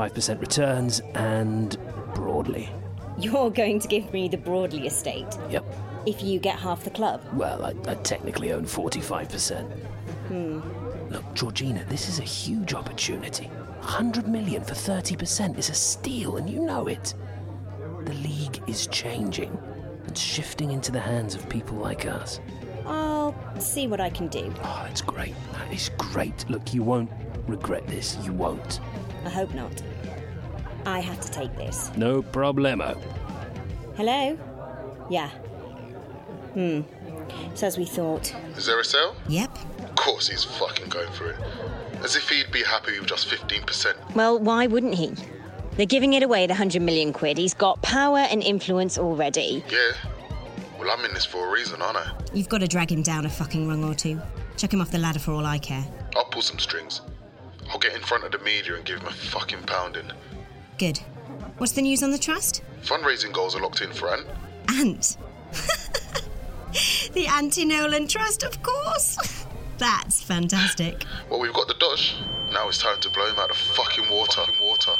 5% 0.00 0.40
returns 0.40 1.00
and 1.14 1.76
broadly. 2.14 2.68
You're 3.18 3.50
going 3.50 3.80
to 3.80 3.88
give 3.88 4.12
me 4.12 4.28
the 4.28 4.36
Broadley 4.36 4.84
estate 4.86 5.26
Yep. 5.50 5.64
if 6.04 6.22
you 6.22 6.38
get 6.38 6.58
half 6.58 6.84
the 6.84 6.90
club. 6.90 7.22
Well, 7.32 7.64
I, 7.64 7.70
I 7.90 7.94
technically 7.94 8.52
own 8.52 8.64
45%. 8.66 9.62
Hmm. 10.28 10.60
Look, 11.10 11.34
Georgina, 11.34 11.84
this 11.88 12.08
is 12.08 12.18
a 12.18 12.22
huge 12.24 12.74
opportunity. 12.74 13.46
100 13.46 14.28
million 14.28 14.62
for 14.64 14.74
30% 14.74 15.56
is 15.56 15.70
a 15.70 15.74
steal, 15.74 16.36
and 16.36 16.50
you 16.50 16.60
know 16.60 16.88
it. 16.88 17.14
The 18.04 18.12
league 18.14 18.60
is 18.66 18.86
changing 18.88 19.56
and 20.06 20.18
shifting 20.18 20.70
into 20.72 20.92
the 20.92 21.00
hands 21.00 21.34
of 21.34 21.48
people 21.48 21.76
like 21.78 22.06
us. 22.06 22.40
I'll 22.84 23.34
see 23.58 23.86
what 23.86 24.00
I 24.00 24.10
can 24.10 24.28
do. 24.28 24.52
Oh, 24.62 24.86
it's 24.90 25.00
great. 25.02 25.34
That 25.52 25.72
is 25.72 25.90
great. 25.96 26.48
Look, 26.50 26.74
you 26.74 26.82
won't 26.82 27.10
regret 27.48 27.86
this. 27.86 28.16
You 28.24 28.32
won't. 28.32 28.80
I 29.26 29.28
hope 29.28 29.52
not. 29.54 29.82
I 30.86 31.00
have 31.00 31.20
to 31.20 31.28
take 31.32 31.56
this. 31.56 31.90
No 31.96 32.22
problemo. 32.22 32.96
Hello? 33.96 34.38
Yeah. 35.10 35.30
Hmm. 36.54 36.82
So 37.56 37.66
as 37.66 37.76
we 37.76 37.86
thought. 37.86 38.32
Is 38.56 38.66
there 38.66 38.78
a 38.78 38.84
sale? 38.84 39.16
Yep. 39.26 39.50
Of 39.80 39.96
course 39.96 40.28
he's 40.28 40.44
fucking 40.44 40.90
going 40.90 41.10
for 41.10 41.28
it. 41.28 41.36
As 42.04 42.14
if 42.14 42.28
he'd 42.28 42.52
be 42.52 42.62
happy 42.62 43.00
with 43.00 43.08
just 43.08 43.26
15%. 43.28 44.14
Well, 44.14 44.38
why 44.38 44.68
wouldn't 44.68 44.94
he? 44.94 45.12
They're 45.76 45.86
giving 45.86 46.12
it 46.12 46.22
away, 46.22 46.46
the 46.46 46.52
100 46.52 46.80
million 46.80 47.12
quid. 47.12 47.36
He's 47.36 47.52
got 47.52 47.82
power 47.82 48.18
and 48.18 48.44
influence 48.44 48.96
already. 48.96 49.64
Yeah. 49.68 49.90
Well, 50.78 50.88
I'm 50.88 51.04
in 51.04 51.12
this 51.14 51.24
for 51.24 51.48
a 51.48 51.50
reason, 51.50 51.82
aren't 51.82 51.96
I? 51.96 52.12
You've 52.32 52.48
got 52.48 52.58
to 52.58 52.68
drag 52.68 52.92
him 52.92 53.02
down 53.02 53.26
a 53.26 53.28
fucking 53.28 53.66
rung 53.66 53.82
or 53.82 53.94
two. 53.94 54.20
Chuck 54.56 54.72
him 54.72 54.80
off 54.80 54.92
the 54.92 54.98
ladder 54.98 55.18
for 55.18 55.32
all 55.32 55.44
I 55.44 55.58
care. 55.58 55.84
I'll 56.14 56.26
pull 56.26 56.42
some 56.42 56.60
strings. 56.60 57.00
I'll 57.70 57.78
get 57.78 57.94
in 57.94 58.02
front 58.02 58.24
of 58.24 58.32
the 58.32 58.38
media 58.38 58.74
and 58.74 58.84
give 58.84 59.00
him 59.00 59.06
a 59.06 59.12
fucking 59.12 59.62
pounding. 59.64 60.10
Good. 60.78 60.98
What's 61.58 61.72
the 61.72 61.82
news 61.82 62.02
on 62.02 62.10
the 62.10 62.18
trust? 62.18 62.62
Fundraising 62.82 63.32
goals 63.32 63.56
are 63.56 63.60
locked 63.60 63.80
in 63.80 63.92
for 63.92 64.12
Ant. 64.12 64.26
Ant. 64.68 65.16
the 67.12 67.26
Anti 67.26 67.64
Nolan 67.64 68.06
Trust, 68.06 68.42
of 68.42 68.62
course. 68.62 69.46
That's 69.78 70.22
fantastic. 70.22 71.04
Well, 71.30 71.40
we've 71.40 71.52
got 71.52 71.68
the 71.68 71.74
dosh. 71.74 72.14
Now 72.52 72.68
it's 72.68 72.78
time 72.78 73.00
to 73.00 73.10
blow 73.10 73.26
him 73.26 73.38
out 73.38 73.50
of 73.50 73.56
fucking 73.56 74.08
water. 74.10 74.42
water. 74.62 74.92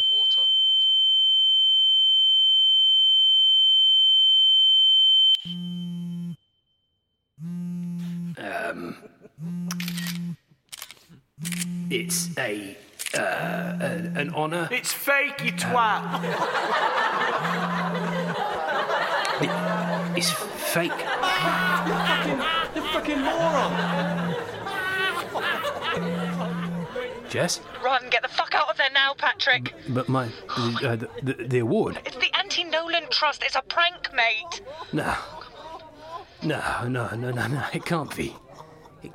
Um, 8.39 8.97
it's 12.01 12.37
a, 12.39 12.77
uh, 13.15 13.79
a- 13.81 14.21
an 14.21 14.33
honour. 14.35 14.69
It's 14.71 14.93
fake, 14.93 15.43
you 15.45 15.53
twat! 15.53 16.03
It's 20.17 20.31
fake. 20.31 20.91
You 20.93 21.95
fucking 22.09 22.41
you 22.75 22.83
fucking 22.93 23.21
moron! 23.21 24.35
Jess? 27.29 27.61
Run, 27.83 28.09
get 28.11 28.23
the 28.23 28.29
fuck 28.29 28.55
out 28.55 28.69
of 28.71 28.77
there 28.77 28.91
now, 28.95 29.13
Patrick. 29.15 29.75
But 29.89 30.09
my. 30.09 30.29
Uh, 30.49 30.97
the, 30.97 31.09
the, 31.23 31.33
the 31.35 31.59
award? 31.59 31.99
It's 32.07 32.17
the 32.17 32.35
Anti 32.35 32.65
Nolan 32.65 33.05
Trust. 33.11 33.43
It's 33.43 33.57
a 33.57 33.63
prank, 33.63 34.09
mate. 34.15 34.63
No. 34.93 35.15
No, 36.43 36.61
no, 36.89 37.09
no, 37.15 37.31
no, 37.31 37.47
no. 37.47 37.65
It 37.73 37.85
can't 37.85 38.15
be. 38.17 38.35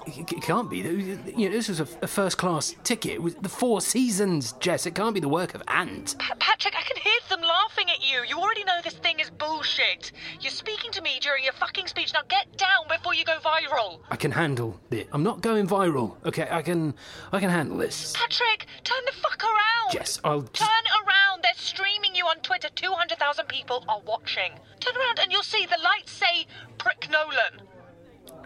It, 0.06 0.32
it, 0.32 0.42
can't 0.42 0.70
be. 0.70 0.78
You 0.80 1.50
know, 1.50 1.56
this 1.56 1.70
was 1.70 1.80
a, 1.80 1.88
a 2.02 2.08
first 2.08 2.38
class 2.38 2.76
ticket. 2.84 3.42
The 3.42 3.50
Four 3.50 3.82
Seasons, 3.82 4.54
Jess. 4.54 4.86
It 4.86 4.96
can't 4.96 5.14
be 5.14 5.20
the 5.20 5.30
work 5.30 5.56
of 5.56 5.64
Ant. 5.68 6.16
Pa- 6.20 6.36
Patrick, 6.40 6.76
I 6.78 6.82
can 6.82 6.98
hear 6.98 7.12
them 7.30 7.42
laughing 7.42 7.90
at 7.90 8.02
you. 8.02 8.24
You 8.28 8.40
already 8.40 8.64
know 8.64 8.80
this 8.84 8.94
thing 8.94 9.20
is 9.20 9.30
bullshit. 9.30 10.12
You're 10.40 10.52
speaking 10.52 10.92
to 10.92 11.02
me 11.02 11.20
during 11.22 11.44
your 11.44 11.54
fucking 11.54 11.88
speech. 11.88 12.14
Now 12.14 12.22
get 12.28 12.58
down 12.58 12.88
before 12.90 13.14
you 13.14 13.26
go 13.26 13.38
viral. 13.40 14.00
I 14.10 14.16
can 14.16 14.32
handle 14.32 14.80
it. 14.92 15.08
I'm 15.12 15.24
not 15.24 15.42
going 15.42 15.68
viral. 15.68 16.18
Okay, 16.26 16.48
I 16.50 16.62
can. 16.62 16.94
I 17.32 17.40
can 17.40 17.50
handle 17.50 17.78
this. 17.78 18.14
Patrick, 18.16 18.66
turn 18.84 19.02
the 19.06 19.14
fuck 19.14 19.44
around. 19.44 19.92
Jess, 19.94 20.20
I'll. 20.24 20.44
Turn 20.44 20.68
around. 20.68 21.44
They're 21.44 21.52
streaming 21.56 22.16
you 22.16 22.26
on 22.26 22.38
Twitter. 22.42 22.70
200,000 22.76 23.48
people 23.48 23.84
are 23.88 24.02
watching. 24.06 24.52
Turn 24.80 24.96
around 24.96 25.20
and 25.20 25.32
you'll 25.32 25.44
see 25.44 25.66
the 25.66 25.78
lights 25.84 26.12
say 26.12 26.46
Prick 26.78 27.08
Nolan. 27.10 27.68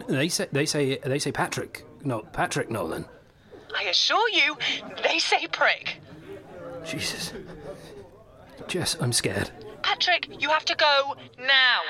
They 0.08 0.28
say. 0.28 0.48
They 0.52 0.66
say. 0.66 0.98
They 0.98 1.18
say 1.18 1.32
Patrick. 1.32 1.84
No, 2.04 2.20
Patrick 2.32 2.70
Nolan. 2.70 3.06
I 3.76 3.84
assure 3.84 4.28
you, 4.30 4.56
they 5.02 5.18
say 5.18 5.46
Prick. 5.48 5.96
Jesus. 6.84 7.32
Jess, 8.68 8.96
I'm 9.00 9.12
scared. 9.12 9.50
Patrick, 9.82 10.28
you 10.40 10.48
have 10.48 10.64
to 10.64 10.74
go 10.76 11.14
now. 11.38 11.80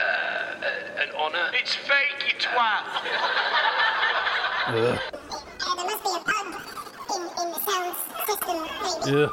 Uh, 0.00 0.54
an 1.00 1.10
honour. 1.14 1.50
It's 1.54 1.74
fake, 1.74 2.24
you 2.26 2.34
twat! 2.38 2.82
Vindaloo. 8.52 9.32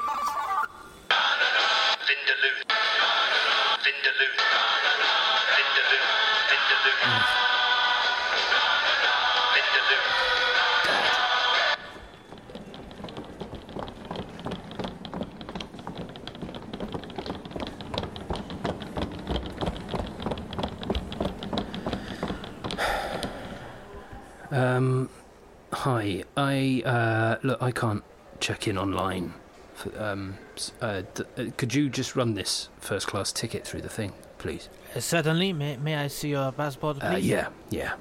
Um, 24.52 25.10
hi. 25.74 26.24
I 26.38 26.82
uh, 26.86 27.36
look. 27.44 27.62
I 27.62 27.72
can't 27.72 28.04
check 28.40 28.68
in 28.68 28.78
online. 28.78 29.34
For, 29.76 29.98
um, 30.02 30.38
uh, 30.82 31.04
d- 31.14 31.24
uh, 31.38 31.46
could 31.58 31.74
you 31.74 31.90
just 31.90 32.16
run 32.16 32.34
this 32.34 32.70
first 32.80 33.08
class 33.08 33.32
ticket 33.32 33.66
through 33.66 33.82
the 33.82 33.90
thing, 33.90 34.14
please? 34.38 34.70
Uh, 34.96 35.00
certainly. 35.00 35.54
May, 35.54 35.78
may 35.78 35.96
I 35.96 36.08
see 36.08 36.30
your 36.30 36.52
passport, 36.52 37.00
please? 37.00 37.14
Uh, 37.14 37.18
yeah, 37.18 37.48
yeah. 37.70 37.94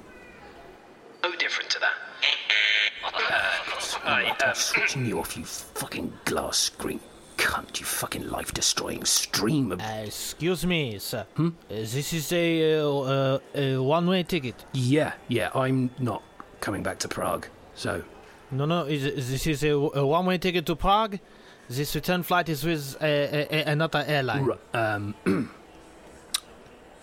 No 1.23 1.33
different 1.35 1.69
to 1.71 1.79
that. 1.79 1.93
Uh, 3.05 4.09
I, 4.09 4.35
uh, 4.43 4.53
switching 4.53 5.05
you 5.05 5.19
off, 5.19 5.37
you 5.37 5.45
fucking 5.45 6.11
glass 6.25 6.57
screen 6.57 6.99
cunt, 7.37 7.79
you 7.79 7.85
fucking 7.85 8.29
life 8.29 8.53
destroying 8.53 9.05
stream 9.05 9.71
of. 9.71 9.79
excuse 9.81 10.65
me, 10.65 10.97
sir. 10.99 11.25
Uh, 11.37 11.49
this 11.69 12.11
is 12.13 12.31
a, 12.33 12.79
uh, 12.79 12.87
uh, 12.89 13.39
a 13.55 13.77
one 13.77 14.07
way 14.07 14.23
ticket. 14.23 14.65
Yeah, 14.73 15.13
yeah, 15.27 15.49
I'm 15.55 15.91
not 15.99 16.23
coming 16.59 16.83
back 16.83 16.99
to 16.99 17.07
Prague, 17.07 17.47
so. 17.75 18.03
No, 18.51 18.65
no, 18.65 18.85
is, 18.85 19.05
is- 19.05 19.29
this 19.31 19.47
is 19.47 19.63
a, 19.63 19.69
a 19.71 20.05
one 20.05 20.25
way 20.25 20.37
ticket 20.37 20.65
to 20.67 20.75
Prague. 20.75 21.19
This 21.69 21.93
return 21.93 22.23
flight 22.23 22.49
is 22.49 22.63
with 22.63 22.97
a, 23.01 23.55
a, 23.55 23.71
another 23.71 24.03
airline. 24.07 24.49
R- 24.73 24.93
um. 24.95 25.13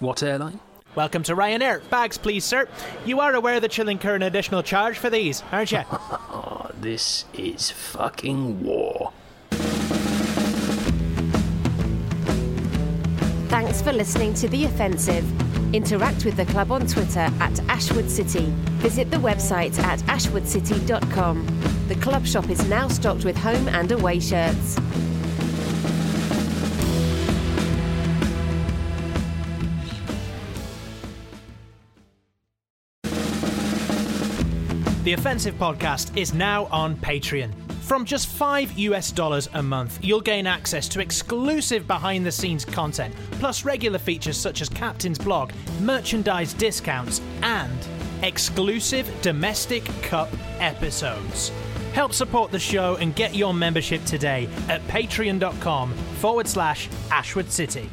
what 0.01 0.23
airline? 0.23 0.59
Welcome 0.97 1.23
to 1.25 1.37
Ryanair. 1.37 1.89
Bags, 1.91 2.19
please, 2.19 2.45
sir. 2.45 2.67
You 3.05 3.21
are 3.21 3.35
aware 3.35 3.61
that 3.61 3.77
you'll 3.77 3.91
incur 3.91 4.15
an 4.17 4.23
additional 4.23 4.63
charge 4.63 4.99
for 4.99 5.11
these, 5.11 5.43
aren't 5.53 5.73
you? 5.73 5.83
This 6.79 7.25
is 7.33 7.71
fucking 7.71 8.63
war. 8.63 9.11
Thanks 13.59 13.81
for 13.81 13.91
listening 13.91 14.35
to 14.35 14.51
The 14.51 14.67
Offensive. 14.67 15.25
Interact 15.75 16.27
with 16.27 16.37
the 16.37 16.45
club 16.45 16.71
on 16.71 16.87
Twitter 16.87 17.21
at 17.41 17.59
Ashwood 17.71 18.11
City. 18.11 18.53
Visit 18.83 19.11
the 19.11 19.17
website 19.17 19.79
at 19.79 19.99
ashwoodcity.com. 20.01 21.87
The 21.89 21.95
club 21.95 22.27
shop 22.27 22.51
is 22.51 22.69
now 22.69 22.87
stocked 22.89 23.25
with 23.25 23.35
home 23.35 23.67
and 23.69 23.91
away 23.93 24.21
shirts. 24.21 24.75
The 35.03 35.15
Offensive 35.15 35.55
Podcast 35.55 36.15
is 36.15 36.35
now 36.35 36.67
on 36.67 36.95
Patreon. 36.97 37.66
From 37.87 38.05
just 38.05 38.27
5 38.27 38.77
US 38.81 39.13
dollars 39.13 39.49
a 39.55 39.63
month, 39.63 40.01
you'll 40.03 40.21
gain 40.21 40.45
access 40.45 40.89
to 40.89 40.99
exclusive 40.99 41.87
behind 41.87 42.27
the 42.27 42.33
scenes 42.33 42.65
content, 42.65 43.15
plus 43.39 43.65
regular 43.65 44.01
features 44.01 44.37
such 44.37 44.61
as 44.61 44.69
Captain's 44.69 45.21
blog, 45.21 45.53
merchandise 45.81 46.53
discounts, 46.53 47.21
and 47.43 47.79
exclusive 48.25 49.09
domestic 49.23 49.85
cup 50.03 50.29
episodes. 50.59 51.53
Help 51.93 52.13
support 52.13 52.51
the 52.51 52.59
show 52.59 52.97
and 52.97 53.15
get 53.15 53.37
your 53.37 53.55
membership 53.55 54.05
today 54.05 54.49
at 54.69 54.81
patreon.com 54.89 55.93
forward 56.19 56.49
slash 56.49 56.89
Ashwood 57.13 57.53
City. 57.53 57.89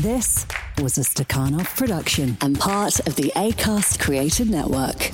This 0.00 0.44
was 0.82 0.98
a 0.98 1.02
Stakhanov 1.02 1.66
production 1.76 2.36
and 2.40 2.58
part 2.58 2.98
of 3.06 3.14
the 3.14 3.30
ACAST 3.36 4.00
Creative 4.00 4.50
Network. 4.50 5.12